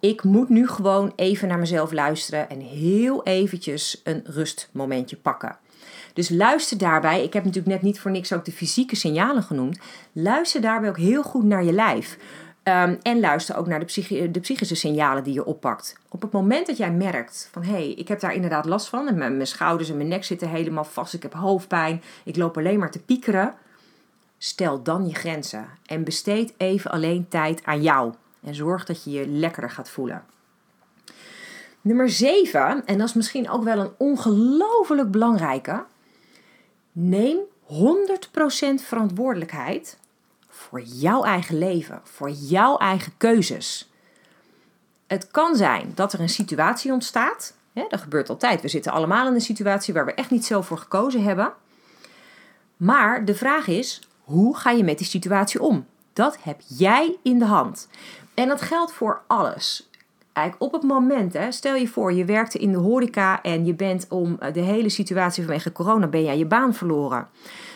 Ik 0.00 0.24
moet 0.24 0.48
nu 0.48 0.68
gewoon 0.68 1.12
even 1.16 1.48
naar 1.48 1.58
mezelf 1.58 1.92
luisteren 1.92 2.50
en 2.50 2.60
heel 2.60 3.24
eventjes 3.24 4.00
een 4.04 4.22
rustmomentje 4.24 5.16
pakken. 5.16 5.56
Dus 6.12 6.28
luister 6.28 6.78
daarbij, 6.78 7.24
ik 7.24 7.32
heb 7.32 7.44
natuurlijk 7.44 7.74
net 7.74 7.82
niet 7.82 8.00
voor 8.00 8.10
niks 8.10 8.32
ook 8.32 8.44
de 8.44 8.52
fysieke 8.52 8.96
signalen 8.96 9.42
genoemd. 9.42 9.78
Luister 10.12 10.60
daarbij 10.60 10.88
ook 10.88 10.98
heel 10.98 11.22
goed 11.22 11.44
naar 11.44 11.64
je 11.64 11.72
lijf. 11.72 12.18
Ehm, 12.62 12.96
en 13.02 13.20
luister 13.20 13.56
ook 13.56 13.66
naar 13.66 13.86
de, 13.86 14.30
de, 14.30 14.40
psychische 14.40 14.74
signalen 14.74 15.24
die 15.24 15.34
je 15.34 15.44
oppakt. 15.44 15.96
Op 16.08 16.22
het 16.22 16.32
moment 16.32 16.66
dat 16.66 16.76
jij 16.76 16.92
merkt 16.92 17.48
van 17.52 17.62
hé, 17.62 17.72
hey, 17.72 17.92
ik 17.92 18.08
heb 18.08 18.20
daar 18.20 18.34
inderdaad 18.34 18.64
last 18.64 18.88
van. 18.88 19.08
En 19.08 19.18
mijn, 19.18 19.46
schouders 19.46 19.90
en 19.90 19.96
mijn 19.96 20.08
nek 20.08 20.24
zitten 20.24 20.48
helemaal 20.48 20.84
vast. 20.84 21.14
Ik 21.14 21.22
heb 21.22 21.32
hoofdpijn. 21.32 22.02
Ik 22.24 22.36
loop 22.36 22.56
alleen 22.56 22.78
maar 22.78 22.90
te 22.90 23.02
piekeren. 23.02 23.54
Stel 24.38 24.82
dan 24.82 25.08
je 25.08 25.14
grenzen. 25.14 25.66
En 25.86 26.04
besteed 26.04 26.54
even 26.56 26.90
alleen 26.90 27.28
tijd 27.28 27.64
aan 27.64 27.82
jou. 27.82 28.14
En 28.42 28.54
zorg 28.54 28.84
dat 28.84 29.04
je 29.04 29.10
je 29.10 29.28
lekkerder 29.28 29.70
gaat 29.70 29.90
voelen. 29.90 30.24
Nummer 31.80 32.10
7, 32.10 32.86
en 32.86 32.98
dat 32.98 33.08
is 33.08 33.14
misschien 33.14 33.50
ook 33.50 33.64
wel 33.64 33.78
een 33.78 33.92
ongelooflijk 33.96 35.10
belangrijke. 35.10 35.84
Neem 36.92 37.38
100% 37.66 37.74
verantwoordelijkheid 38.74 39.98
voor 40.62 40.80
jouw 40.80 41.24
eigen 41.24 41.58
leven, 41.58 42.00
voor 42.02 42.30
jouw 42.30 42.76
eigen 42.76 43.12
keuzes. 43.16 43.90
Het 45.06 45.30
kan 45.30 45.56
zijn 45.56 45.92
dat 45.94 46.12
er 46.12 46.20
een 46.20 46.28
situatie 46.28 46.92
ontstaat. 46.92 47.54
Dat 47.88 48.00
gebeurt 48.00 48.28
altijd. 48.28 48.60
We 48.60 48.68
zitten 48.68 48.92
allemaal 48.92 49.26
in 49.26 49.34
een 49.34 49.40
situatie 49.40 49.94
waar 49.94 50.06
we 50.06 50.14
echt 50.14 50.30
niet 50.30 50.44
zo 50.44 50.62
voor 50.62 50.78
gekozen 50.78 51.22
hebben. 51.22 51.52
Maar 52.76 53.24
de 53.24 53.34
vraag 53.34 53.66
is: 53.66 54.08
hoe 54.24 54.56
ga 54.56 54.70
je 54.70 54.84
met 54.84 54.98
die 54.98 55.06
situatie 55.06 55.62
om? 55.62 55.86
Dat 56.12 56.38
heb 56.42 56.60
jij 56.66 57.16
in 57.22 57.38
de 57.38 57.44
hand. 57.44 57.88
En 58.34 58.48
dat 58.48 58.60
geldt 58.60 58.92
voor 58.92 59.22
alles. 59.26 59.90
Eigenlijk 60.32 60.74
op 60.74 60.80
het 60.80 60.90
moment, 60.90 61.32
hè, 61.32 61.52
stel 61.52 61.74
je 61.74 61.88
voor, 61.88 62.12
je 62.12 62.24
werkte 62.24 62.58
in 62.58 62.72
de 62.72 62.78
horeca 62.78 63.42
en 63.42 63.66
je 63.66 63.74
bent 63.74 64.06
om 64.08 64.38
de 64.52 64.60
hele 64.60 64.88
situatie 64.88 65.44
vanwege 65.44 65.72
corona 65.72 66.06
ben 66.06 66.24
jij 66.24 66.38
je 66.38 66.46
baan 66.46 66.74
verloren. 66.74 67.28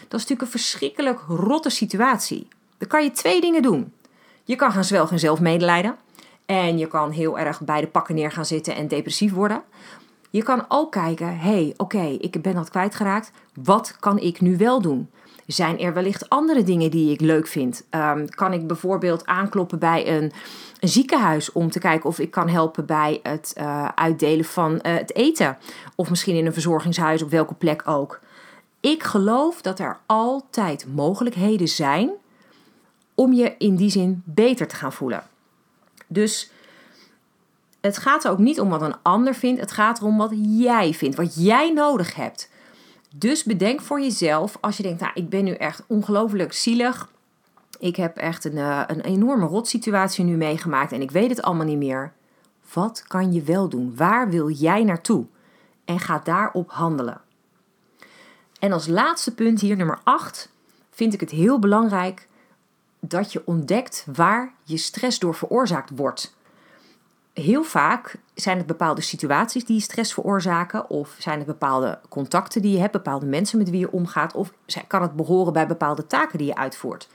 Dat 0.08 0.20
is 0.20 0.26
natuurlijk 0.26 0.42
een 0.42 0.60
verschrikkelijk 0.60 1.20
rotte 1.28 1.70
situatie. 1.70 2.48
Dan 2.78 2.88
kan 2.88 3.04
je 3.04 3.10
twee 3.10 3.40
dingen 3.40 3.62
doen. 3.62 3.92
Je 4.44 4.56
kan 4.56 4.72
gaan 4.72 4.84
zwelgen 4.84 5.12
en 5.12 5.18
zelfmedelijden. 5.18 5.96
En 6.46 6.78
je 6.78 6.86
kan 6.86 7.10
heel 7.10 7.38
erg 7.38 7.60
bij 7.60 7.80
de 7.80 7.86
pakken 7.86 8.14
neer 8.14 8.30
gaan 8.30 8.46
zitten 8.46 8.74
en 8.74 8.88
depressief 8.88 9.32
worden. 9.32 9.62
Je 10.30 10.42
kan 10.42 10.64
ook 10.68 10.92
kijken, 10.92 11.38
hey, 11.38 11.74
oké, 11.76 12.16
ik 12.20 12.42
ben 12.42 12.54
dat 12.54 12.70
kwijtgeraakt. 12.70 13.30
Wat 13.62 13.96
kan 14.00 14.18
ik 14.18 14.40
nu 14.40 14.56
wel 14.56 14.80
doen? 14.80 15.10
Zijn 15.46 15.78
er 15.78 15.94
wellicht 15.94 16.28
andere 16.28 16.62
dingen 16.62 16.90
die 16.90 17.12
ik 17.12 17.20
leuk 17.20 17.46
vind? 17.46 17.86
Ehm, 17.90 18.26
kan 18.26 18.52
ik 18.52 18.66
bijvoorbeeld 18.66 19.26
aankloppen 19.26 19.78
bij 19.78 20.16
een, 20.16 20.32
ziekenhuis 20.80 21.52
om 21.52 21.70
te 21.70 21.78
kijken 21.78 22.08
of 22.08 22.18
ik 22.18 22.30
kan 22.30 22.48
helpen 22.48 22.86
bij 22.86 23.20
het 23.22 23.54
uh, 23.58 23.88
uitdelen 23.94 24.44
van 24.44 24.72
uh, 24.72 24.78
het 24.82 25.14
eten? 25.14 25.58
Of 25.94 26.10
misschien 26.10 26.36
in 26.36 26.46
een 26.46 26.52
verzorgingshuis, 26.52 27.22
op 27.22 27.30
welke 27.30 27.54
plek 27.54 27.82
ook. 27.88 28.20
Ik 28.80 29.02
geloof 29.02 29.62
dat 29.62 29.78
er 29.78 29.98
altijd 30.06 30.86
mogelijkheden 30.94 31.68
zijn 31.68 32.10
om 33.16 33.32
je 33.32 33.54
in 33.58 33.76
die 33.76 33.90
zin 33.90 34.22
beter 34.24 34.66
te 34.66 34.76
gaan 34.76 34.92
voelen. 34.92 35.24
Dus 36.06 36.50
het 37.80 37.98
gaat 37.98 38.24
er 38.24 38.30
ook 38.30 38.38
niet 38.38 38.60
om 38.60 38.68
wat 38.68 38.82
een 38.82 39.02
ander 39.02 39.34
vindt, 39.34 39.60
het 39.60 39.72
gaat 39.72 39.98
erom 39.98 40.16
wat 40.16 40.32
jij 40.40 40.94
vindt, 40.94 41.16
wat 41.16 41.44
jij 41.44 41.72
nodig 41.72 42.14
hebt. 42.14 42.50
Dus 43.14 43.44
bedenk 43.44 43.80
voor 43.80 44.00
jezelf, 44.00 44.58
als 44.60 44.76
je 44.76 44.82
denkt, 44.82 45.00
nou, 45.00 45.12
ik 45.14 45.28
ben 45.28 45.44
nu 45.44 45.52
echt 45.52 45.84
ongelooflijk 45.86 46.52
zielig. 46.52 47.10
Ik 47.78 47.96
heb 47.96 48.16
echt 48.16 48.44
een, 48.44 48.56
uh, 48.56 48.82
een 48.86 49.00
enorme 49.00 49.46
rotsituatie 49.46 50.24
nu 50.24 50.36
meegemaakt 50.36 50.92
en 50.92 51.00
ik 51.00 51.10
weet 51.10 51.30
het 51.30 51.42
allemaal 51.42 51.66
niet 51.66 51.78
meer. 51.78 52.12
Wat 52.72 53.04
kan 53.06 53.32
je 53.32 53.42
wel 53.42 53.68
doen? 53.68 53.96
Waar 53.96 54.30
wil 54.30 54.50
jij 54.50 54.84
naartoe? 54.84 55.26
En 55.84 56.00
ga 56.00 56.20
daarop 56.24 56.70
handelen. 56.70 57.20
En 58.58 58.72
als 58.72 58.86
laatste 58.86 59.34
punt 59.34 59.60
hier, 59.60 59.76
nummer 59.76 59.98
8, 60.02 60.50
vind 60.90 61.14
ik 61.14 61.20
het 61.20 61.30
heel 61.30 61.58
belangrijk 61.58 62.28
dat 63.00 63.32
je 63.32 63.42
ontdekt 63.44 64.06
waar 64.14 64.52
je 64.62 64.76
stress 64.76 65.18
door 65.18 65.34
veroorzaakt 65.34 65.90
wordt 65.94 66.34
heel 67.42 67.62
vaak 67.62 68.16
zijn 68.34 68.58
het 68.58 68.66
bepaalde 68.66 69.00
situaties 69.00 69.64
die 69.64 69.80
stress 69.80 70.14
veroorzaken, 70.14 70.90
of 70.90 71.16
zijn 71.18 71.38
het 71.38 71.46
bepaalde 71.46 71.98
contacten 72.08 72.62
die 72.62 72.72
je 72.72 72.78
hebt, 72.78 72.92
bepaalde 72.92 73.26
mensen 73.26 73.58
met 73.58 73.70
wie 73.70 73.80
je 73.80 73.92
omgaat, 73.92 74.34
of 74.34 74.52
kan 74.86 75.02
het 75.02 75.16
behoren 75.16 75.52
bij 75.52 75.66
bepaalde 75.66 76.06
taken 76.06 76.38
die 76.38 76.46
je 76.46 76.56
uitvoert. 76.56 77.08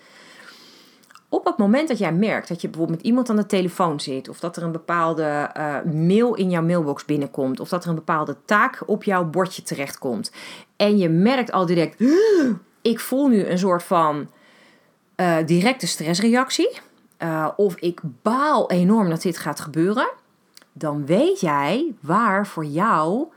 Op 1.30 1.46
het 1.46 1.58
moment 1.58 1.88
dat 1.88 1.98
jij 1.98 2.14
merkt 2.14 2.48
dat 2.48 2.62
je 2.62 2.68
bijvoorbeeld 2.68 2.98
met 2.98 3.08
iemand 3.08 3.30
aan 3.30 3.36
de 3.36 3.46
telefoon 3.46 4.00
zit, 4.00 4.30
of 4.30 4.40
dat 4.40 4.58
er 4.58 4.64
een 4.64 4.72
bepaalde 4.72 5.52
uh, 5.58 5.94
mail 5.94 6.34
in 6.34 6.50
jouw 6.50 6.64
mailbox 6.64 7.06
binnenkomt, 7.06 7.60
of 7.60 7.70
dat 7.70 7.84
er 7.84 7.90
een 7.90 7.96
bepaalde 7.96 8.38
taak 8.46 8.84
op 8.86 9.04
jouw 9.04 9.26
bordje 9.26 9.64
terechtkomt, 9.64 10.32
en 10.76 10.98
je 10.98 11.10
merkt 11.10 11.52
al 11.52 11.66
direct, 11.66 12.04
ik 12.82 13.00
voel 13.00 13.28
nu 13.28 13.46
een 13.46 13.60
soort 13.60 13.84
van 13.84 14.28
uh, 15.22 15.38
directe 15.46 15.88
stressreactie 15.88 16.80
uh, 17.20 17.50
of 17.56 17.76
ik 17.76 18.02
baal 18.22 18.70
enorm 18.70 19.10
dat 19.10 19.22
dit 19.22 19.38
gaat 19.38 19.60
gebeuren, 19.60 20.10
dan 20.74 21.06
weet 21.06 21.40
jij 21.40 21.94
waar 22.00 22.48
voor 22.48 22.66
jou 22.66 23.28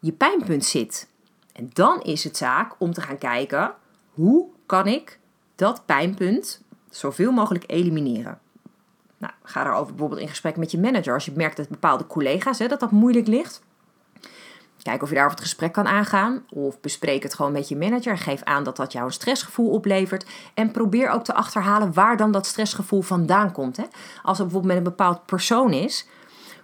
je 0.00 0.12
pijnpunt 0.12 0.64
zit. 0.64 1.08
En 1.52 1.70
dan 1.72 2.02
is 2.02 2.24
het 2.24 2.36
zaak 2.36 2.74
om 2.78 2.92
te 2.92 3.00
gaan 3.00 3.18
kijken 3.18 3.74
hoe 4.10 4.46
kan 4.66 4.86
ik 4.86 5.18
dat 5.54 5.86
pijnpunt 5.86 6.60
zoveel 6.90 7.32
mogelijk 7.32 7.64
elimineren. 7.66 8.38
Nou, 9.18 9.32
ga 9.42 9.64
daarover 9.64 9.90
bijvoorbeeld 9.90 10.20
in 10.20 10.28
gesprek 10.28 10.56
met 10.56 10.70
je 10.70 10.78
manager. 10.78 11.14
Als 11.14 11.24
je 11.24 11.32
merkt 11.34 11.56
dat 11.56 11.68
bepaalde 11.68 12.06
collega's 12.06 12.58
hè, 12.58 12.68
dat 12.68 12.80
dat 12.80 12.90
moeilijk 12.90 13.26
ligt, 13.26 13.62
Kijk 14.82 15.02
of 15.02 15.08
je 15.08 15.14
daarover 15.14 15.38
het 15.38 15.48
gesprek 15.48 15.72
kan 15.72 15.86
aangaan. 15.86 16.44
Of 16.48 16.80
bespreek 16.80 17.22
het 17.22 17.34
gewoon 17.34 17.52
met 17.52 17.68
je 17.68 17.76
manager. 17.76 18.18
Geef 18.18 18.42
aan 18.42 18.64
dat 18.64 18.76
dat 18.76 18.92
jou 18.92 19.06
een 19.06 19.12
stressgevoel 19.12 19.70
oplevert. 19.70 20.26
En 20.54 20.70
probeer 20.70 21.10
ook 21.10 21.24
te 21.24 21.34
achterhalen 21.34 21.92
waar 21.92 22.16
dan 22.16 22.32
dat 22.32 22.46
stressgevoel 22.46 23.02
vandaan 23.02 23.52
komt. 23.52 23.76
Hè? 23.76 23.84
Als 24.22 24.38
het 24.38 24.46
bijvoorbeeld 24.46 24.64
met 24.64 24.76
een 24.76 24.96
bepaald 24.96 25.26
persoon 25.26 25.72
is. 25.72 26.06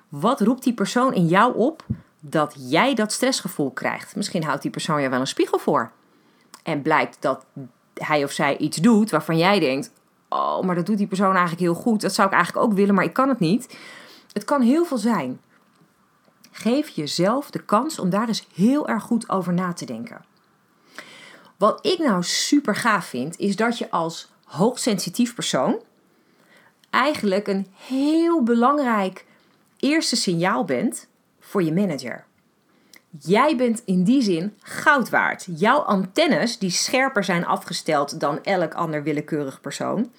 Wat 0.09 0.41
roept 0.41 0.63
die 0.63 0.75
persoon 0.75 1.15
in 1.15 1.27
jou 1.27 1.57
op 1.57 1.85
dat 2.21 2.55
jij 2.59 2.95
dat 2.95 3.13
stressgevoel 3.13 3.71
krijgt? 3.71 4.17
Misschien 4.17 4.45
houdt 4.45 4.63
die 4.63 4.71
persoon 4.71 5.03
je 5.03 5.09
wel 5.09 5.21
een 5.21 5.27
spiegel 5.27 5.59
voor. 5.59 5.91
En 6.63 6.83
blijkt 6.83 7.17
dat 7.21 7.45
hij 7.95 8.25
of 8.25 8.31
zij 8.31 8.57
iets 8.57 8.77
doet 8.77 9.11
waarvan 9.11 9.39
jij 9.39 9.59
denkt: 9.59 9.91
Oh, 10.29 10.63
maar 10.63 10.75
dat 10.75 10.87
doet 10.87 10.99
die 10.99 11.07
persoon 11.07 11.33
eigenlijk 11.33 11.61
heel 11.61 11.75
goed. 11.75 12.01
Dat 12.01 12.15
zou 12.15 12.29
ik 12.29 12.35
eigenlijk 12.35 12.67
ook 12.67 12.73
willen, 12.73 12.95
maar 12.95 13.05
ik 13.05 13.13
kan 13.13 13.29
het 13.29 13.39
niet. 13.39 13.77
Het 14.33 14.45
kan 14.45 14.61
heel 14.61 14.85
veel 14.85 14.99
zijn. 14.99 15.41
Geef 16.59 16.89
jezelf 16.89 17.51
de 17.51 17.65
kans 17.65 17.99
om 17.99 18.11
daar 18.11 18.29
eens 18.29 18.47
heel 18.55 18.89
erg 18.89 19.03
goed 19.03 19.29
over 19.29 19.53
na 19.53 19.73
te 19.73 19.85
denken. 19.85 20.25
Wat 21.57 21.87
ik 21.87 21.99
nou 21.99 22.23
super 22.23 22.77
gaaf 22.77 23.07
vind, 23.07 23.39
is 23.39 23.57
dat 23.57 23.79
je 23.79 23.91
als 23.91 24.31
hoogsensitief 24.45 25.35
persoon 25.35 25.81
eigenlijk 26.91 27.47
een 27.47 27.67
heel 27.87 28.43
belangrijk 28.43 29.25
eerste 29.79 30.17
signaal 30.17 30.65
bent 30.65 31.09
voor 31.41 31.63
je 31.63 31.73
manager. 31.73 32.25
Jij 33.21 33.57
bent 33.57 33.83
in 33.85 34.05
die 34.05 34.23
zin 34.23 34.55
goud 34.61 35.09
waard. 35.09 35.47
Jouw 35.51 35.79
antennes, 35.79 36.59
die 36.59 36.71
scherper 36.71 37.25
zijn 37.25 37.47
afgesteld 37.47 38.21
dan 38.21 38.43
elk 38.43 38.75
ander 38.75 39.03
willekeurig 39.03 39.61
persoon, 39.61 40.13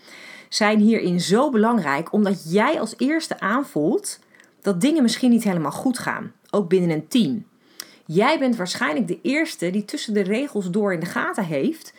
zijn 0.50 0.80
hierin 0.80 1.19
zo 1.19 1.50
belangrijk 1.50 2.12
omdat 2.13 2.52
jij 2.52 2.80
als 2.80 2.93
eerste 2.97 3.39
aanvoelt 3.39 4.19
dat 4.67 4.82
dingen 4.82 5.01
misschien 5.01 5.30
niet 5.30 5.43
helemaal 5.43 5.71
goed 5.71 5.99
gaan, 5.99 6.32
ook 6.49 6.69
binnen 6.69 6.89
een 6.89 7.08
team. 7.08 7.45
Jij 8.06 8.39
bent 8.39 8.56
waarschijnlijk 8.56 9.08
de 9.08 9.19
eerste 9.21 9.69
die 9.69 9.86
tussen 9.86 10.13
de 10.13 10.23
regels 10.23 10.69
door 10.69 10.93
in 10.93 10.99
de 10.99 11.06
gaten 11.06 11.43
heeft 11.43 11.93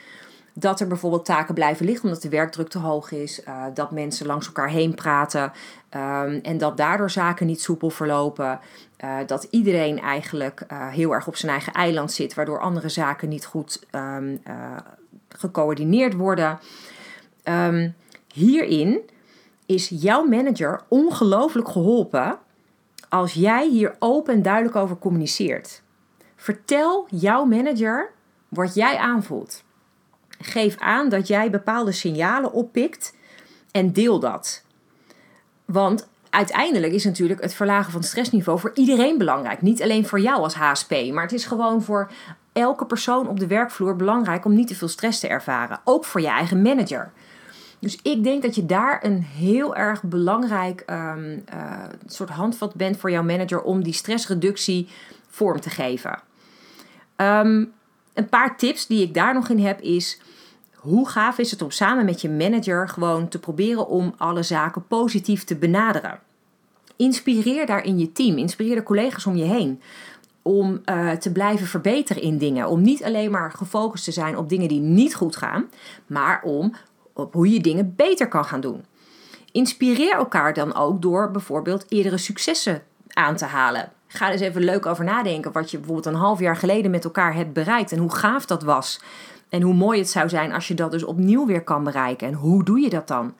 dat 0.52 0.81
er 0.81 0.87
bijvoorbeeld 0.87 1.24
taken 1.24 1.54
blijven 1.54 1.87
liggen 1.87 2.04
omdat 2.04 2.22
de 2.22 2.28
werkdruk 2.28 2.68
te 2.68 2.78
hoog 2.78 3.12
is, 3.12 3.40
uh, 3.48 3.64
dat 3.74 3.90
mensen 3.90 4.26
langs 4.26 4.46
elkaar 4.46 4.68
heen 4.68 4.94
praten 4.94 5.42
um, 5.42 6.40
en 6.42 6.59
dat 6.59 6.76
daardoor 6.76 7.11
zaken 7.11 7.46
niet 7.46 7.61
soepel 7.61 7.90
verlopen, 7.90 8.61
uh, 9.04 9.16
dat 9.26 9.46
iedereen 9.50 10.00
eigenlijk 10.00 10.64
uh, 10.72 10.88
heel 10.88 11.12
erg 11.12 11.26
op 11.26 11.37
zijn 11.37 11.52
eigen 11.52 11.72
eiland 11.72 12.12
zit, 12.12 12.35
waardoor 12.35 12.61
andere 12.61 12.88
zaken 12.88 13.28
niet 13.28 13.46
goed 13.46 13.87
um, 13.92 14.42
gecoördineerd 15.28 16.14
worden. 16.14 16.59
Um, 17.44 17.94
hierin 18.33 19.00
is 19.66 19.88
jouw 19.88 20.24
manager 20.24 20.81
ongelooflijk 20.88 21.68
geholpen 21.68 22.38
als 23.08 23.32
jij 23.32 23.68
hier 23.68 23.96
open 23.98 24.34
en 24.34 24.42
duidelijk 24.42 24.76
over 24.76 24.98
communiceert. 24.98 25.82
Vertel 26.36 27.06
jouw 27.10 27.44
manager 27.44 28.10
wat 28.48 28.74
jij 28.74 28.96
aanvoelt. 28.96 29.64
Geef 30.40 30.76
aan 30.78 31.08
dat 31.08 31.26
jij 31.26 31.50
bepaalde 31.50 31.92
signalen 31.92 32.52
oppikt 32.52 33.16
en 33.70 33.92
deel 33.92 34.20
dat. 34.20 34.64
Want 35.64 36.08
uiteindelijk 36.30 36.92
is 36.92 37.04
natuurlijk 37.04 37.42
het 37.42 37.54
verlagen 37.54 37.92
van 37.92 38.00
het 38.00 38.08
stressniveau 38.08 38.58
voor 38.58 38.70
iedereen 38.74 39.18
belangrijk. 39.18 39.62
Niet 39.62 39.82
alleen 39.82 40.06
voor 40.06 40.20
jou 40.20 40.42
als 40.42 40.54
HSP, 40.54 40.90
maar 41.12 41.22
het 41.22 41.32
is 41.32 41.44
gewoon 41.44 41.82
voor 41.82 42.10
elke 42.52 42.86
persoon 42.86 43.28
op 43.28 43.38
de 43.38 43.46
werkvloer 43.46 43.96
belangrijk 43.96 44.44
om 44.44 44.54
niet 44.54 44.68
te 44.68 44.74
veel 44.74 44.88
stress 44.88 45.20
te 45.20 45.28
ervaren. 45.28 45.80
Ook 45.84 46.04
voor 46.04 46.20
je 46.20 46.28
eigen 46.28 46.62
manager. 46.62 47.12
Dus 47.78 47.98
ik 48.02 48.24
denk 48.24 48.42
dat 48.42 48.54
je 48.54 48.66
daar 48.66 49.04
een 49.04 49.22
heel 49.22 49.76
erg 49.76 50.02
belangrijk 50.02 50.84
um, 50.90 51.44
uh, 51.54 51.84
soort 52.06 52.30
handvat 52.30 52.74
bent 52.74 52.96
voor 52.96 53.10
jouw 53.10 53.22
manager 53.22 53.62
om 53.62 53.82
die 53.82 53.92
stressreductie 53.92 54.88
vorm 55.28 55.60
te 55.60 55.70
geven. 55.70 56.20
Um, 57.16 57.72
een 58.14 58.28
paar 58.28 58.56
tips 58.56 58.86
die 58.86 59.02
ik 59.02 59.14
daar 59.14 59.34
nog 59.34 59.48
in 59.48 59.58
heb 59.58 59.80
is. 59.80 60.20
Hoe 60.74 61.08
gaaf 61.08 61.38
is 61.38 61.50
het 61.50 61.62
om 61.62 61.70
samen 61.70 62.04
met 62.04 62.20
je 62.20 62.30
manager 62.30 62.88
gewoon 62.88 63.28
te 63.28 63.38
proberen 63.38 63.88
om 63.88 64.14
alle 64.16 64.42
zaken 64.42 64.86
positief 64.86 65.44
te 65.44 65.56
benaderen? 65.56 66.18
Inspireer 66.96 67.66
daarin 67.66 67.98
je 67.98 68.12
team, 68.12 68.38
inspireer 68.38 68.74
de 68.74 68.82
collega's 68.82 69.26
om 69.26 69.36
je 69.36 69.44
heen 69.44 69.80
om 70.42 70.80
uh, 70.84 71.10
te 71.10 71.32
blijven 71.32 71.66
verbeteren 71.66 72.22
in 72.22 72.38
dingen. 72.38 72.68
Om 72.68 72.82
niet 72.82 73.04
alleen 73.04 73.30
maar 73.30 73.52
gefocust 73.52 74.04
te 74.04 74.12
zijn 74.12 74.36
op 74.36 74.48
dingen 74.48 74.68
die 74.68 74.80
niet 74.80 75.14
goed 75.14 75.36
gaan, 75.36 75.70
maar 76.06 76.42
om 76.42 76.74
op 77.18 77.35
hoe 77.35 77.52
je 77.52 77.61
dingen 77.61 77.94
beter 77.96 78.28
kan 78.28 78.44
gaan 78.44 78.61
doen. 78.61 78.85
Inspireer 79.52 80.14
elkaar 80.14 80.54
dan 80.54 80.74
ook 80.74 81.02
door 81.02 81.31
bijvoorbeeld 81.31 81.85
eerdere 81.88 82.18
successen 82.18 82.83
aan 83.09 83.37
te 83.37 83.44
halen. 83.44 83.92
Ga 84.07 84.31
eens 84.31 84.40
even 84.40 84.64
leuk 84.64 84.87
over 84.87 85.04
nadenken 85.04 85.52
wat 85.52 85.70
je 85.70 85.76
bijvoorbeeld 85.76 86.07
een 86.07 86.20
half 86.20 86.40
jaar 86.40 86.57
geleden 86.57 86.90
met 86.90 87.04
elkaar 87.04 87.35
hebt 87.35 87.52
bereikt 87.52 87.92
en 87.92 87.98
hoe 87.98 88.14
gaaf 88.14 88.46
dat 88.46 88.62
was. 88.62 89.00
En 89.48 89.62
hoe 89.62 89.74
mooi 89.74 89.98
het 89.98 90.11
zou 90.11 90.28
zijn 90.28 90.52
als 90.52 90.68
je 90.68 90.74
dat 90.74 90.90
dus 90.90 91.04
opnieuw 91.04 91.46
weer 91.46 91.64
kan 91.64 91.85
bereiken. 91.85 92.28
En 92.28 92.35
hoe 92.35 92.64
doe 92.64 92.81
je 92.81 92.90
dat 92.90 93.09
dan? 93.09 93.35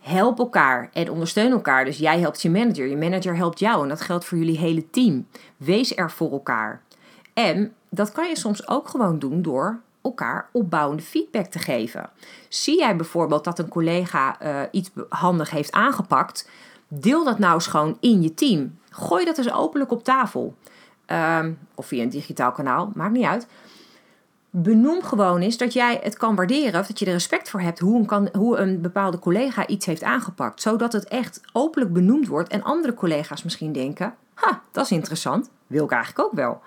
Help 0.00 0.38
elkaar 0.38 0.90
en 0.92 1.10
ondersteun 1.10 1.50
elkaar. 1.50 1.84
Dus 1.84 1.98
jij 1.98 2.20
helpt 2.20 2.42
je 2.42 2.50
manager, 2.50 2.86
je 2.86 2.96
manager 2.96 3.36
helpt 3.36 3.58
jou. 3.58 3.82
En 3.82 3.88
dat 3.88 4.00
geldt 4.00 4.24
voor 4.24 4.38
jullie 4.38 4.58
hele 4.58 4.90
team. 4.90 5.26
Wees 5.56 5.96
er 5.96 6.10
voor 6.10 6.32
elkaar. 6.32 6.82
En 7.34 7.72
dat 7.90 8.12
kan 8.12 8.28
je 8.28 8.38
soms 8.38 8.68
ook 8.68 8.88
gewoon 8.88 9.18
doen 9.18 9.42
door 9.42 9.80
elkaar 10.02 10.48
opbouwende 10.52 11.02
feedback 11.02 11.46
te 11.46 11.58
geven. 11.58 12.10
Zie 12.48 12.78
jij 12.78 12.96
bijvoorbeeld 12.96 13.44
dat 13.44 13.58
een 13.58 13.68
collega 13.68 14.42
uh, 14.42 14.60
iets 14.70 14.90
handig 15.08 15.50
heeft 15.50 15.72
aangepakt, 15.72 16.48
deel 16.88 17.24
dat 17.24 17.38
nou 17.38 17.54
eens 17.54 17.66
gewoon 17.66 17.96
in 18.00 18.22
je 18.22 18.34
team. 18.34 18.78
Gooi 18.90 19.24
dat 19.24 19.38
eens 19.38 19.52
openlijk 19.52 19.90
op 19.90 20.04
tafel. 20.04 20.54
Um, 21.40 21.58
of 21.74 21.86
via 21.86 22.02
een 22.02 22.08
digitaal 22.08 22.52
kanaal, 22.52 22.90
maakt 22.94 23.12
niet 23.12 23.24
uit. 23.24 23.46
Benoem 24.50 25.02
gewoon 25.02 25.40
eens 25.40 25.56
dat 25.56 25.72
jij 25.72 26.00
het 26.02 26.16
kan 26.16 26.34
waarderen 26.34 26.80
of 26.80 26.86
dat 26.86 26.98
je 26.98 27.06
er 27.06 27.12
respect 27.12 27.50
voor 27.50 27.60
hebt 27.60 27.78
hoe 27.78 28.06
een, 28.08 28.28
hoe 28.32 28.56
een 28.56 28.80
bepaalde 28.80 29.18
collega 29.18 29.66
iets 29.66 29.86
heeft 29.86 30.02
aangepakt. 30.02 30.62
Zodat 30.62 30.92
het 30.92 31.04
echt 31.04 31.40
openlijk 31.52 31.92
benoemd 31.92 32.28
wordt 32.28 32.48
en 32.48 32.62
andere 32.62 32.94
collega's 32.94 33.42
misschien 33.42 33.72
denken: 33.72 34.14
ha, 34.34 34.62
dat 34.72 34.84
is 34.84 34.90
interessant, 34.90 35.50
wil 35.66 35.84
ik 35.84 35.90
eigenlijk 35.90 36.26
ook 36.26 36.34
wel. 36.34 36.60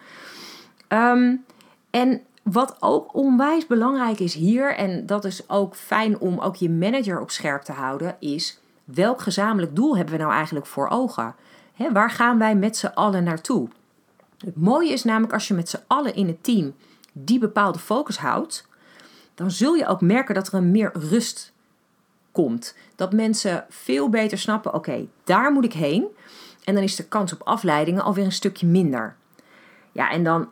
Um, 0.88 1.46
en 1.90 2.22
wat 2.44 2.76
ook 2.80 3.16
onwijs 3.16 3.68
belangrijk 3.68 4.20
is 4.20 4.34
hier, 4.34 4.76
en 4.76 5.06
dat 5.06 5.26
is 5.26 5.50
ook 5.50 5.76
fijn 5.76 6.20
om 6.20 6.40
ook 6.40 6.56
je 6.56 6.70
manager 6.70 7.22
op 7.22 7.32
scherp 7.32 7.62
te 7.62 7.72
houden, 7.72 8.16
is 8.20 8.60
welk 8.84 9.22
gezamenlijk 9.22 9.76
doel 9.76 9.96
hebben 9.96 10.16
we 10.16 10.22
nou 10.22 10.34
eigenlijk 10.34 10.66
voor 10.66 10.88
ogen? 10.90 11.36
Waar 11.92 12.10
gaan 12.10 12.38
wij 12.38 12.56
met 12.56 12.78
z'n 12.78 12.86
allen 12.94 13.24
naartoe? 13.24 13.68
Het 14.38 14.56
mooie 14.56 14.92
is 14.92 15.04
namelijk 15.04 15.34
als 15.34 15.48
je 15.48 15.54
met 15.54 15.70
z'n 15.70 15.84
allen 15.88 16.16
in 16.16 16.28
het 16.28 16.44
team 16.44 16.76
die 17.14 17.40
bepaalde 17.40 17.80
focus 17.80 18.18
houdt, 18.18 18.68
dan 19.36 19.52
zul 19.52 19.74
je 19.74 19.88
ook 19.88 20.02
merken 20.02 20.36
dat 20.36 20.48
er 20.48 20.54
een 20.54 20.72
meer 20.72 20.92
rust 20.94 21.54
komt. 22.32 22.76
Dat 22.96 23.14
mensen 23.14 23.66
veel 23.70 24.10
beter 24.10 24.38
snappen: 24.38 24.74
oké, 24.74 25.08
daar 25.24 25.52
moet 25.52 25.66
ik 25.66 25.74
heen. 25.74 26.06
En 26.64 26.74
dan 26.74 26.84
is 26.84 26.96
de 26.96 27.08
kans 27.08 27.34
op 27.34 27.42
afleidingen 27.42 28.04
alweer 28.04 28.26
een 28.26 28.32
stukje 28.32 28.68
minder. 28.68 29.16
Ja, 29.92 30.10
en 30.10 30.24
dan 30.24 30.50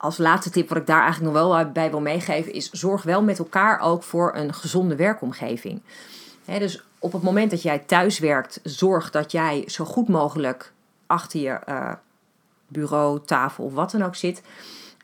als 0.00 0.18
laatste 0.18 0.50
tip 0.50 0.68
wat 0.68 0.78
ik 0.78 0.86
daar 0.86 1.02
eigenlijk 1.02 1.34
nog 1.34 1.42
wel 1.42 1.70
bij 1.72 1.90
wil 1.90 2.00
meegeven 2.00 2.52
is: 2.52 2.70
zorg 2.70 3.02
wel 3.02 3.22
met 3.22 3.38
elkaar 3.38 3.80
ook 3.80 4.02
voor 4.02 4.34
een 4.34 4.54
gezonde 4.54 4.96
werkomgeving. 4.96 5.80
dus 6.44 6.82
op 6.98 7.12
het 7.12 7.22
moment 7.22 7.50
dat 7.50 7.62
jij 7.62 7.78
thuis 7.78 8.18
werkt, 8.18 8.60
zorg 8.62 9.10
dat 9.10 9.32
jij 9.32 9.64
zo 9.66 9.84
goed 9.84 10.08
mogelijk 10.08 10.72
achter 11.06 11.40
je 11.40 11.60
uh, 11.68 11.92
bureau, 12.66 13.20
tafel 13.24 13.64
of 13.64 13.72
wat 13.72 13.90
dan 13.90 14.02
ook 14.02 14.14
zit. 14.14 14.42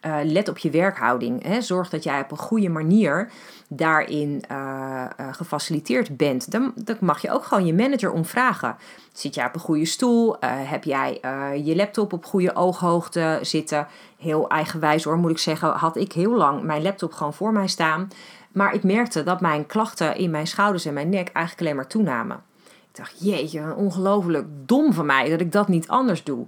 Uh, 0.06 0.16
let 0.22 0.48
op 0.48 0.58
je 0.58 0.70
werkhouding. 0.70 1.42
Hè. 1.42 1.60
Zorg 1.60 1.88
dat 1.88 2.02
jij 2.02 2.20
op 2.20 2.30
een 2.30 2.36
goede 2.36 2.68
manier 2.68 3.30
daarin 3.68 4.44
uh, 4.50 5.04
uh, 5.20 5.28
gefaciliteerd 5.32 6.16
bent. 6.16 6.50
Dan, 6.50 6.72
dan, 6.74 6.96
mag 7.00 7.22
je 7.22 7.30
ook 7.30 7.44
gewoon 7.44 7.66
je 7.66 7.74
manager 7.74 8.12
om 8.12 8.24
vragen. 8.24 8.76
Zit 9.12 9.34
jij 9.34 9.46
op 9.46 9.54
een 9.54 9.60
goede 9.60 9.84
stoel? 9.84 10.36
heb 10.40 10.84
jij 10.84 11.20
je 11.64 11.76
laptop 11.76 12.12
op 12.12 12.24
goede 12.24 12.54
ooghoogte 12.54 13.38
zitten? 13.42 13.86
Heel 14.18 14.48
eigenwijs 14.48 15.04
hoor, 15.04 15.16
moet 15.16 15.30
ik 15.30 15.38
zeggen. 15.38 15.68
Had 15.68 15.96
ik 15.96 16.12
heel 16.12 16.34
lang 16.34 16.62
mijn 16.62 16.82
laptop 16.82 17.12
gewoon 17.12 17.34
voor 17.34 17.52
mij 17.52 17.66
staan. 17.66 18.08
Maar 18.52 18.74
ik 18.74 18.82
merkte 18.82 19.22
dat 19.22 19.40
mijn 19.40 19.66
klachten 19.66 20.16
in 20.16 20.30
mijn 20.30 20.46
schouders 20.46 20.84
en 20.84 20.94
mijn 20.94 21.08
nek 21.08 21.28
eigenlijk 21.28 21.60
alleen 21.60 21.76
maar 21.76 21.86
toenamen. 21.86 22.42
Ik 22.64 22.96
dacht, 22.96 23.14
jeetje, 23.18 23.74
ongelooflijk 23.74 24.46
dom 24.66 24.92
van 24.92 25.06
mij 25.06 25.30
dat 25.30 25.40
ik 25.40 25.52
dat 25.52 25.68
niet 25.68 25.88
anders 25.88 26.24
doe. 26.24 26.46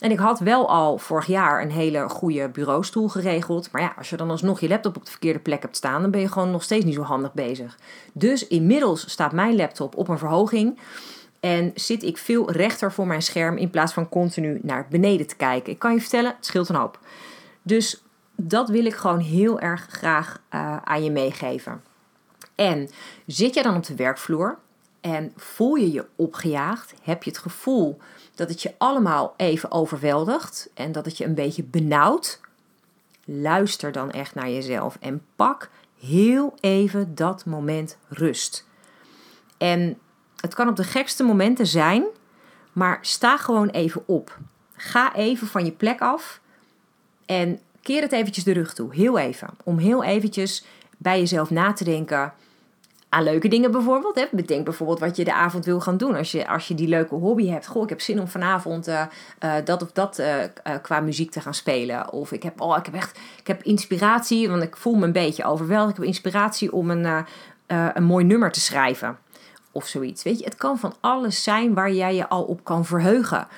En 0.00 0.10
ik 0.10 0.18
had 0.18 0.38
wel 0.38 0.68
al 0.68 0.98
vorig 0.98 1.26
jaar 1.26 1.62
een 1.62 1.70
hele 1.70 2.08
goede 2.08 2.48
bureaustoel 2.48 3.08
geregeld. 3.08 3.72
Maar 3.72 3.82
ja, 3.82 3.94
als 3.98 4.10
je 4.10 4.16
dan 4.16 4.30
alsnog 4.30 4.60
je 4.60 4.68
laptop 4.68 4.96
op 4.96 5.04
de 5.04 5.10
verkeerde 5.10 5.38
plek 5.38 5.62
hebt 5.62 5.76
staan, 5.76 6.02
dan 6.02 6.10
ben 6.10 6.20
je 6.20 6.28
gewoon 6.28 6.50
nog 6.50 6.62
steeds 6.62 6.84
niet 6.84 6.94
zo 6.94 7.02
handig 7.02 7.32
bezig. 7.32 7.78
Dus 8.12 8.46
inmiddels 8.46 9.10
staat 9.10 9.32
mijn 9.32 9.56
laptop 9.56 9.96
op 9.96 10.08
een 10.08 10.18
verhoging. 10.18 10.78
En 11.40 11.70
zit 11.74 12.02
ik 12.02 12.18
veel 12.18 12.50
rechter 12.50 12.92
voor 12.92 13.06
mijn 13.06 13.22
scherm 13.22 13.56
in 13.56 13.70
plaats 13.70 13.92
van 13.92 14.08
continu 14.08 14.60
naar 14.62 14.86
beneden 14.90 15.26
te 15.26 15.36
kijken. 15.36 15.72
Ik 15.72 15.78
kan 15.78 15.94
je 15.94 16.00
vertellen, 16.00 16.34
het 16.36 16.46
scheelt 16.46 16.68
een 16.68 16.76
hoop. 16.76 16.98
Dus 17.62 18.02
dat 18.36 18.68
wil 18.68 18.84
ik 18.84 18.94
gewoon 18.94 19.18
heel 19.18 19.60
erg 19.60 19.86
graag 19.90 20.40
uh, 20.54 20.76
aan 20.76 21.04
je 21.04 21.10
meegeven. 21.10 21.82
En 22.54 22.88
zit 23.26 23.54
je 23.54 23.62
dan 23.62 23.76
op 23.76 23.86
de 23.86 23.94
werkvloer 23.94 24.58
En 25.00 25.32
voel 25.36 25.74
je 25.74 25.92
je 25.92 26.06
opgejaagd? 26.16 26.94
Heb 27.02 27.22
je 27.22 27.30
het 27.30 27.38
gevoel 27.38 27.98
dat 28.40 28.48
het 28.48 28.62
je 28.62 28.74
allemaal 28.78 29.34
even 29.36 29.70
overweldigt 29.70 30.70
en 30.74 30.92
dat 30.92 31.04
het 31.04 31.16
je 31.16 31.24
een 31.24 31.34
beetje 31.34 31.62
benauwt? 31.62 32.40
Luister 33.24 33.92
dan 33.92 34.10
echt 34.10 34.34
naar 34.34 34.50
jezelf 34.50 34.96
en 35.00 35.22
pak 35.36 35.70
heel 36.00 36.54
even 36.60 37.14
dat 37.14 37.44
moment 37.44 37.96
rust. 38.08 38.66
En 39.58 39.98
het 40.36 40.54
kan 40.54 40.68
op 40.68 40.76
de 40.76 40.84
gekste 40.84 41.22
momenten 41.22 41.66
zijn, 41.66 42.04
maar 42.72 42.98
sta 43.00 43.36
gewoon 43.36 43.68
even 43.68 44.02
op. 44.06 44.38
Ga 44.76 45.14
even 45.14 45.46
van 45.46 45.64
je 45.64 45.72
plek 45.72 46.00
af 46.00 46.40
en 47.26 47.60
keer 47.82 48.02
het 48.02 48.12
eventjes 48.12 48.44
de 48.44 48.52
rug 48.52 48.74
toe. 48.74 48.94
Heel 48.94 49.18
even. 49.18 49.48
Om 49.64 49.78
heel 49.78 50.04
eventjes 50.04 50.64
bij 50.96 51.18
jezelf 51.18 51.50
na 51.50 51.72
te 51.72 51.84
denken 51.84 52.32
aan 53.10 53.22
leuke 53.22 53.48
dingen 53.48 53.70
bijvoorbeeld. 53.70 54.14
Hè. 54.14 54.24
Bedenk 54.30 54.64
bijvoorbeeld 54.64 54.98
wat 54.98 55.16
je 55.16 55.24
de 55.24 55.34
avond 55.34 55.64
wil 55.64 55.80
gaan 55.80 55.96
doen. 55.96 56.14
Als 56.14 56.32
je, 56.32 56.48
als 56.48 56.68
je 56.68 56.74
die 56.74 56.88
leuke 56.88 57.14
hobby 57.14 57.48
hebt. 57.48 57.66
Goh, 57.66 57.82
ik 57.82 57.88
heb 57.88 58.00
zin 58.00 58.20
om 58.20 58.28
vanavond 58.28 58.88
uh, 58.88 59.02
uh, 59.44 59.54
dat 59.64 59.82
of 59.82 59.92
dat 59.92 60.18
uh, 60.18 60.34
qua 60.82 61.00
muziek 61.00 61.30
te 61.30 61.40
gaan 61.40 61.54
spelen. 61.54 62.12
Of 62.12 62.32
ik 62.32 62.42
heb, 62.42 62.60
oh, 62.60 62.76
ik 62.78 62.84
heb 62.84 62.94
echt 62.94 63.18
ik 63.38 63.46
heb 63.46 63.62
inspiratie, 63.62 64.48
want 64.48 64.62
ik 64.62 64.76
voel 64.76 64.94
me 64.94 65.04
een 65.04 65.12
beetje 65.12 65.44
overweldigd. 65.44 65.90
Ik 65.90 65.96
heb 65.96 66.06
inspiratie 66.06 66.72
om 66.72 66.90
een, 66.90 67.24
een 67.66 68.04
mooi 68.04 68.24
nummer 68.24 68.52
te 68.52 68.60
schrijven. 68.60 69.18
Of 69.72 69.86
zoiets. 69.86 70.22
Weet 70.22 70.38
je, 70.38 70.44
het 70.44 70.56
kan 70.56 70.78
van 70.78 70.94
alles 71.00 71.42
zijn 71.42 71.74
waar 71.74 71.92
jij 71.92 72.14
je 72.14 72.28
al 72.28 72.42
op 72.42 72.64
kan 72.64 72.84
verheugen. 72.84 73.48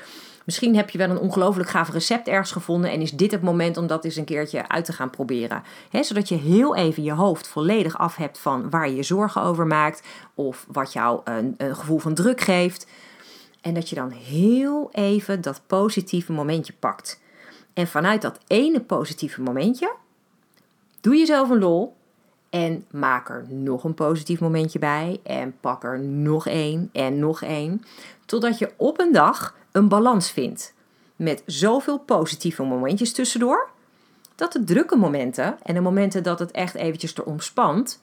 Misschien 0.45 0.77
heb 0.77 0.91
je 0.91 0.99
wel 0.99 1.11
een 1.11 1.19
ongelooflijk 1.19 1.69
gaaf 1.69 1.91
recept 1.91 2.29
ergens 2.29 2.53
gevonden 2.53 2.91
en 2.91 3.01
is 3.01 3.13
dit 3.13 3.31
het 3.31 3.43
moment 3.43 3.77
om 3.77 3.87
dat 3.87 4.05
eens 4.05 4.17
een 4.17 4.25
keertje 4.25 4.69
uit 4.69 4.85
te 4.85 4.93
gaan 4.93 5.11
proberen. 5.11 5.63
zodat 5.91 6.29
je 6.29 6.35
heel 6.35 6.77
even 6.77 7.03
je 7.03 7.13
hoofd 7.13 7.49
volledig 7.49 7.99
af 7.99 8.17
hebt 8.17 8.39
van 8.39 8.71
waar 8.71 8.89
je 8.89 8.97
je 8.97 9.03
zorgen 9.03 9.43
over 9.43 9.67
maakt 9.67 10.03
of 10.35 10.67
wat 10.69 10.93
jou 10.93 11.21
een, 11.25 11.55
een 11.57 11.77
gevoel 11.77 11.99
van 11.99 12.15
druk 12.15 12.41
geeft. 12.41 12.87
En 13.61 13.75
dat 13.75 13.89
je 13.89 13.95
dan 13.95 14.11
heel 14.11 14.89
even 14.93 15.41
dat 15.41 15.63
positieve 15.67 16.33
momentje 16.33 16.73
pakt. 16.79 17.21
En 17.75 17.87
vanuit 17.87 18.23
dat 18.23 18.39
ene 18.47 18.81
positieve 18.81 19.43
momentje 19.43 19.95
doe 21.01 21.17
jezelf 21.17 21.51
een 21.51 21.59
lol 21.59 21.95
en 22.51 22.85
maak 22.91 23.29
er 23.29 23.45
nog 23.49 23.85
een 23.85 23.95
positief 23.95 24.41
momentje 24.41 24.79
bij. 24.79 25.21
En 25.23 25.55
pak 25.61 25.85
er 25.85 26.01
nog 26.01 26.47
één 26.47 26.91
en 26.93 27.19
nog 27.19 27.43
één. 27.43 27.85
Totdat 28.33 28.59
je 28.59 28.71
op 28.77 29.01
een 29.01 29.13
dag 29.13 29.55
een 29.73 29.89
balans 29.89 30.31
vindt. 30.31 30.75
Met 31.17 31.43
zoveel 31.47 31.99
positieve 31.99 32.63
momentjes 32.63 33.13
tussendoor. 33.13 33.71
Dat 34.35 34.53
de 34.53 34.65
drukke 34.65 34.97
momenten 34.97 35.57
en 35.63 35.75
de 35.75 35.81
momenten 35.81 36.23
dat 36.23 36.39
het 36.39 36.51
echt 36.51 36.75
eventjes 36.75 37.15
er 37.15 37.25
omspant. 37.25 38.03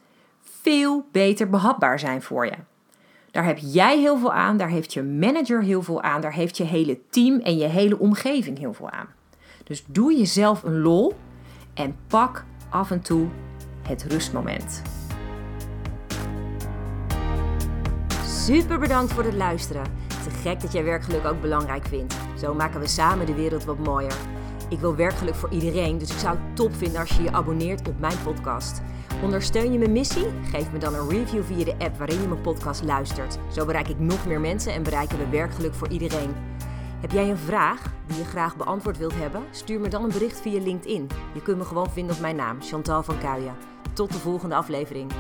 Veel 0.61 1.05
beter 1.11 1.49
behapbaar 1.49 1.99
zijn 1.99 2.21
voor 2.21 2.45
je. 2.45 2.53
Daar 3.31 3.45
heb 3.45 3.57
jij 3.61 3.99
heel 3.99 4.17
veel 4.17 4.33
aan, 4.33 4.57
daar 4.57 4.69
heeft 4.69 4.93
je 4.93 5.03
manager 5.03 5.63
heel 5.63 5.83
veel 5.83 6.01
aan, 6.01 6.21
daar 6.21 6.33
heeft 6.33 6.57
je 6.57 6.63
hele 6.63 6.99
team 7.09 7.39
en 7.39 7.57
je 7.57 7.67
hele 7.67 7.99
omgeving 7.99 8.57
heel 8.57 8.73
veel 8.73 8.89
aan. 8.89 9.07
Dus 9.63 9.83
doe 9.87 10.17
jezelf 10.17 10.63
een 10.63 10.79
lol 10.79 11.15
en 11.73 11.95
pak 12.07 12.43
af 12.69 12.91
en 12.91 13.01
toe 13.01 13.27
het 13.81 14.03
rustmoment. 14.03 14.81
Super 18.25 18.79
bedankt 18.79 19.13
voor 19.13 19.23
het 19.23 19.35
luisteren. 19.35 20.08
Te 20.23 20.29
gek 20.29 20.61
dat 20.61 20.71
jij 20.71 20.83
werkgeluk 20.83 21.25
ook 21.25 21.41
belangrijk 21.41 21.85
vindt. 21.85 22.15
Zo 22.37 22.53
maken 22.53 22.79
we 22.79 22.87
samen 22.87 23.25
de 23.25 23.33
wereld 23.33 23.63
wat 23.63 23.77
mooier. 23.77 24.15
Ik 24.69 24.79
wil 24.79 24.95
werkgeluk 24.95 25.35
voor 25.35 25.49
iedereen, 25.49 25.97
dus 25.97 26.11
ik 26.11 26.17
zou 26.17 26.37
het 26.37 26.55
top 26.55 26.75
vinden 26.75 26.99
als 26.99 27.09
je 27.09 27.23
je 27.23 27.31
abonneert 27.31 27.87
op 27.87 27.99
mijn 27.99 28.17
podcast. 28.23 28.81
Ondersteun 29.23 29.71
je 29.71 29.79
mijn 29.79 29.91
missie? 29.91 30.25
Geef 30.51 30.71
me 30.71 30.77
dan 30.77 30.93
een 30.93 31.09
review 31.09 31.43
via 31.43 31.63
de 31.63 31.75
app 31.77 31.97
waarin 31.97 32.21
je 32.21 32.27
mijn 32.27 32.41
podcast 32.41 32.83
luistert. 32.83 33.37
Zo 33.51 33.65
bereik 33.65 33.87
ik 33.87 33.99
nog 33.99 34.25
meer 34.25 34.39
mensen 34.39 34.73
en 34.73 34.83
bereiken 34.83 35.17
we 35.17 35.29
werkgeluk 35.29 35.73
voor 35.73 35.89
iedereen. 35.89 36.35
Heb 37.01 37.11
jij 37.11 37.29
een 37.29 37.37
vraag 37.37 37.83
die 38.07 38.17
je 38.17 38.25
graag 38.25 38.57
beantwoord 38.57 38.97
wilt 38.97 39.15
hebben? 39.15 39.43
Stuur 39.51 39.79
me 39.79 39.87
dan 39.87 40.03
een 40.03 40.11
bericht 40.11 40.41
via 40.41 40.61
LinkedIn. 40.61 41.07
Je 41.33 41.41
kunt 41.41 41.57
me 41.57 41.63
gewoon 41.63 41.91
vinden 41.91 42.15
op 42.15 42.21
mijn 42.21 42.35
naam, 42.35 42.61
Chantal 42.61 43.03
van 43.03 43.17
Kuijen. 43.17 43.55
Tot 43.93 44.11
de 44.11 44.19
volgende 44.19 44.55
aflevering. 44.55 45.11